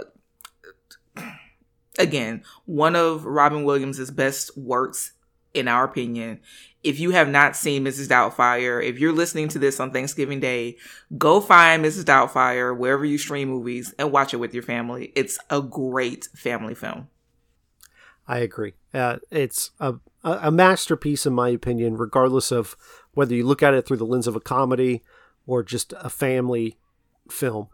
Again, 1.99 2.43
one 2.65 2.95
of 2.95 3.25
Robin 3.25 3.63
Williams' 3.63 4.09
best 4.11 4.57
works, 4.57 5.13
in 5.53 5.67
our 5.67 5.83
opinion. 5.83 6.39
If 6.83 6.99
you 6.99 7.11
have 7.11 7.29
not 7.29 7.55
seen 7.55 7.85
Mrs. 7.85 8.09
Doubtfire, 8.09 8.83
if 8.83 8.99
you're 8.99 9.13
listening 9.13 9.47
to 9.49 9.59
this 9.59 9.79
on 9.79 9.91
Thanksgiving 9.91 10.39
Day, 10.39 10.77
go 11.17 11.39
find 11.39 11.83
Mrs. 11.85 12.03
Doubtfire 12.03 12.75
wherever 12.75 13.05
you 13.05 13.17
stream 13.17 13.49
movies 13.49 13.93
and 13.97 14.11
watch 14.11 14.33
it 14.33 14.37
with 14.37 14.53
your 14.53 14.63
family. 14.63 15.13
It's 15.15 15.37
a 15.49 15.61
great 15.61 16.25
family 16.35 16.75
film. 16.75 17.07
I 18.27 18.39
agree. 18.39 18.73
Uh, 18.93 19.17
it's 19.31 19.71
a, 19.79 19.95
a, 20.23 20.51
masterpiece 20.51 21.25
in 21.25 21.33
my 21.33 21.49
opinion, 21.49 21.97
regardless 21.97 22.51
of 22.51 22.75
whether 23.13 23.35
you 23.35 23.45
look 23.45 23.61
at 23.61 23.73
it 23.73 23.85
through 23.85 23.97
the 23.97 24.05
lens 24.05 24.27
of 24.27 24.35
a 24.35 24.41
comedy 24.41 25.03
or 25.45 25.61
just 25.61 25.93
a 25.99 26.09
family 26.09 26.77
film 27.29 27.67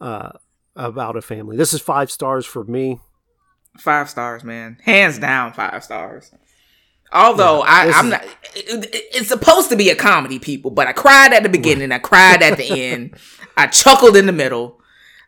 uh, 0.00 0.32
about 0.76 1.16
a 1.16 1.22
family. 1.22 1.56
This 1.56 1.74
is 1.74 1.80
five 1.80 2.10
stars 2.10 2.46
for 2.46 2.64
me. 2.64 3.00
Five 3.78 4.08
stars, 4.10 4.44
man. 4.44 4.78
Hands 4.84 5.18
down, 5.18 5.52
five 5.52 5.82
stars. 5.84 6.32
Although 7.12 7.62
I, 7.62 7.90
I'm 7.94 8.08
not, 8.10 8.24
it, 8.54 8.84
it- 8.94 9.04
it's 9.14 9.28
supposed 9.28 9.70
to 9.70 9.76
be 9.76 9.90
a 9.90 9.94
comedy, 9.96 10.38
people. 10.38 10.70
But 10.70 10.86
I 10.88 10.92
cried 10.92 11.32
at 11.32 11.42
the 11.42 11.48
beginning. 11.48 11.92
I 11.92 11.98
cried 11.98 12.42
at 12.42 12.58
the 12.58 12.64
end. 12.82 13.16
I 13.56 13.68
chuckled 13.68 14.16
in 14.16 14.26
the 14.26 14.32
middle. 14.32 14.80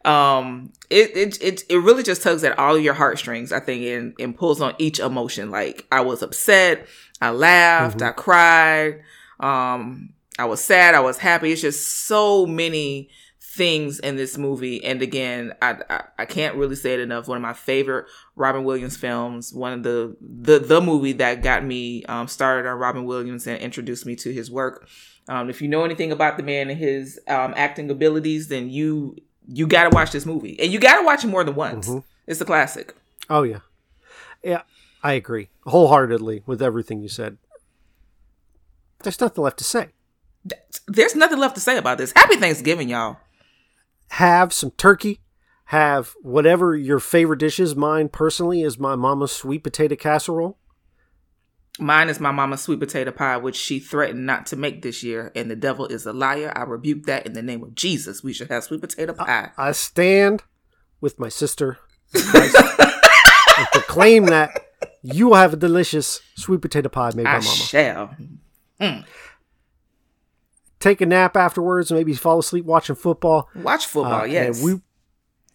Um, 0.05 0.73
it 0.91 1.17
it 1.17 1.43
it 1.43 1.63
it 1.69 1.77
really 1.77 2.03
just 2.03 2.23
tugs 2.23 2.43
at 2.45 2.59
all 2.59 2.77
of 2.77 2.83
your 2.83 2.95
heartstrings. 2.95 3.53
I 3.53 3.61
think 3.61 3.83
and 3.85 4.15
and 4.19 4.37
pulls 4.37 4.61
on 4.61 4.75
each 4.79 4.99
emotion. 5.01 5.51
Like 5.51 5.87
I 5.93 6.01
was 6.01 6.23
upset, 6.23 6.87
I 7.21 7.31
laughed, 7.31 8.01
I 8.03 8.13
cried. 8.13 9.03
Um, 9.41 10.15
I 10.39 10.45
was 10.47 10.61
sad, 10.61 10.95
I 10.95 11.01
was 11.01 11.19
happy. 11.19 11.53
It's 11.53 11.61
just 11.63 12.07
so 12.07 12.47
many 12.47 13.11
things 13.59 13.99
in 13.99 14.15
this 14.17 14.39
movie. 14.39 14.83
And 14.85 15.03
again, 15.03 15.53
I, 15.61 15.77
I 15.91 16.05
I 16.21 16.25
can't 16.25 16.55
really 16.55 16.77
say 16.77 16.95
it 16.95 17.01
enough. 17.01 17.29
One 17.29 17.37
of 17.37 17.43
my 17.43 17.53
favorite 17.53 18.07
Robin 18.37 18.65
Williams 18.65 18.97
films. 18.97 19.53
One 19.53 19.73
of 19.73 19.83
the 19.83 20.17
the 20.21 20.61
the 20.61 20.81
movie 20.81 21.13
that 21.15 21.43
got 21.43 21.65
me 21.65 22.05
um, 22.05 22.29
started 22.29 22.67
on 22.67 22.79
Robin 22.79 23.05
Williams 23.05 23.47
and 23.47 23.61
introduced 23.61 24.07
me 24.07 24.17
to 24.17 24.33
his 24.33 24.51
work. 24.51 24.89
Um, 25.29 25.51
if 25.51 25.61
you 25.61 25.69
know 25.69 25.85
anything 25.85 26.13
about 26.13 26.39
the 26.39 26.43
man 26.43 26.71
and 26.71 26.79
his 26.79 27.21
um, 27.29 27.53
acting 27.57 27.91
abilities, 27.91 28.49
then 28.49 28.71
you 28.71 29.17
you 29.47 29.67
got 29.67 29.91
to 29.91 29.91
watch 29.91 30.13
this 30.13 30.25
movie, 30.25 30.59
and 30.61 30.73
you 30.73 30.79
got 30.79 31.01
to 31.01 31.05
watch 31.05 31.25
it 31.25 31.29
more 31.29 31.45
than 31.45 31.57
once. 31.57 31.91
It's 32.27 32.41
a 32.41 32.45
classic. 32.47 32.95
Oh 33.29 33.43
yeah, 33.43 33.61
yeah, 34.43 34.63
I 35.03 35.13
agree 35.15 35.49
wholeheartedly 35.67 36.45
with 36.47 36.63
everything 36.63 37.03
you 37.03 37.09
said. 37.09 37.37
There's 39.03 39.21
nothing 39.21 39.43
left 39.45 39.59
to 39.59 39.65
say. 39.65 39.89
There's 40.87 41.15
nothing 41.17 41.39
left 41.39 41.57
to 41.57 41.61
say 41.61 41.77
about 41.77 41.99
this. 41.99 42.13
Happy 42.17 42.37
Thanksgiving, 42.37 42.89
y'all. 42.89 43.19
Have 44.11 44.53
some 44.53 44.71
turkey. 44.73 45.21
Have 45.67 46.15
whatever 46.23 46.75
your 46.75 46.99
favorite 46.99 47.41
dish 47.41 47.61
is. 47.61 47.77
Mine 47.77 48.09
personally 48.09 48.63
is 48.63 48.79
my 48.79 48.97
mama's 48.97 49.33
sweet 49.33 49.63
potato 49.63 49.97
casserole. 49.97 50.59
Mine 51.79 52.09
is 52.09 52.19
my 52.19 52.33
mama's 52.33 52.63
sweet 52.63 52.81
potato 52.81 53.13
pie, 53.13 53.37
which 53.37 53.55
she 53.55 53.79
threatened 53.79 54.27
not 54.27 54.47
to 54.47 54.57
make 54.57 54.83
this 54.83 55.05
year, 55.05 55.31
and 55.37 55.49
the 55.51 55.55
devil 55.55 55.87
is 55.87 56.07
a 56.07 56.13
liar. 56.13 56.53
I 56.57 56.63
rebuke 56.63 57.05
that 57.05 57.25
in 57.25 57.35
the 57.35 57.43
name 57.43 57.63
of 57.63 57.75
Jesus. 57.75 58.23
We 58.23 58.33
should 58.33 58.49
have 58.49 58.65
sweet 58.65 58.81
potato 58.81 59.13
pie. 59.13 59.51
I 59.57 59.73
stand 59.73 60.43
with 61.01 61.21
my 61.21 61.29
sister 61.29 61.79
and 62.15 63.67
proclaim 63.73 64.25
that 64.27 64.51
you 65.03 65.29
will 65.29 65.37
have 65.37 65.53
a 65.53 65.57
delicious 65.57 66.21
sweet 66.35 66.63
potato 66.63 66.89
pie 66.89 67.13
made 67.15 67.25
by 67.25 67.31
I 67.31 67.35
mama. 67.35 67.45
shall. 67.45 68.17
Mm. 68.81 69.05
Take 70.81 71.01
a 71.01 71.07
nap 71.07 71.37
afterwards, 71.37 71.91
maybe 71.91 72.15
fall 72.15 72.39
asleep 72.39 72.65
watching 72.65 72.95
football. 72.97 73.49
Watch 73.55 73.87
football, 73.87 74.21
Uh, 74.23 74.25
yes. 74.25 74.63
And 74.63 74.65
we 74.65 74.81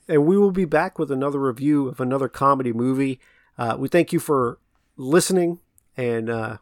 and 0.10 0.26
we 0.26 0.38
will 0.38 0.52
be 0.52 0.66
back 0.66 1.00
with 1.00 1.10
another 1.12 1.40
review 1.40 1.88
of 1.88 2.02
another 2.02 2.28
comedy 2.28 2.74
movie. 2.74 3.20
Uh, 3.58 3.76
we 3.80 3.88
thank 3.88 4.12
you 4.12 4.20
for 4.20 4.60
listening, 4.98 5.60
and 5.96 6.30
uh, 6.30 6.58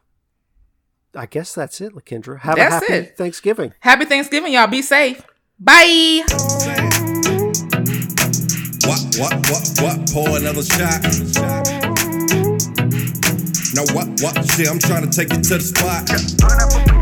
I 1.14 1.26
guess 1.26 1.52
that's 1.54 1.80
it, 1.80 1.92
Lakendra. 1.92 2.38
Have 2.40 2.54
That's 2.56 2.88
a 2.88 2.92
happy 2.92 3.06
it. 3.08 3.16
Thanksgiving. 3.18 3.74
Happy 3.80 4.04
Thanksgiving, 4.04 4.52
y'all. 4.52 4.68
Be 4.68 4.80
safe. 4.82 5.22
Bye. 5.58 6.22
What, 8.84 9.00
what, 9.18 9.34
what, 9.50 9.78
what? 9.80 10.10
Pour 10.12 10.38
another 10.38 10.62
shot. 10.62 11.02
Now 13.74 13.84
what, 13.94 14.08
what? 14.20 14.44
See, 14.50 14.66
I'm 14.66 14.78
trying 14.78 15.08
to 15.08 15.10
take 15.10 15.32
you 15.32 15.40
to 15.42 15.58
the 15.58 15.60
spot. 15.60 17.01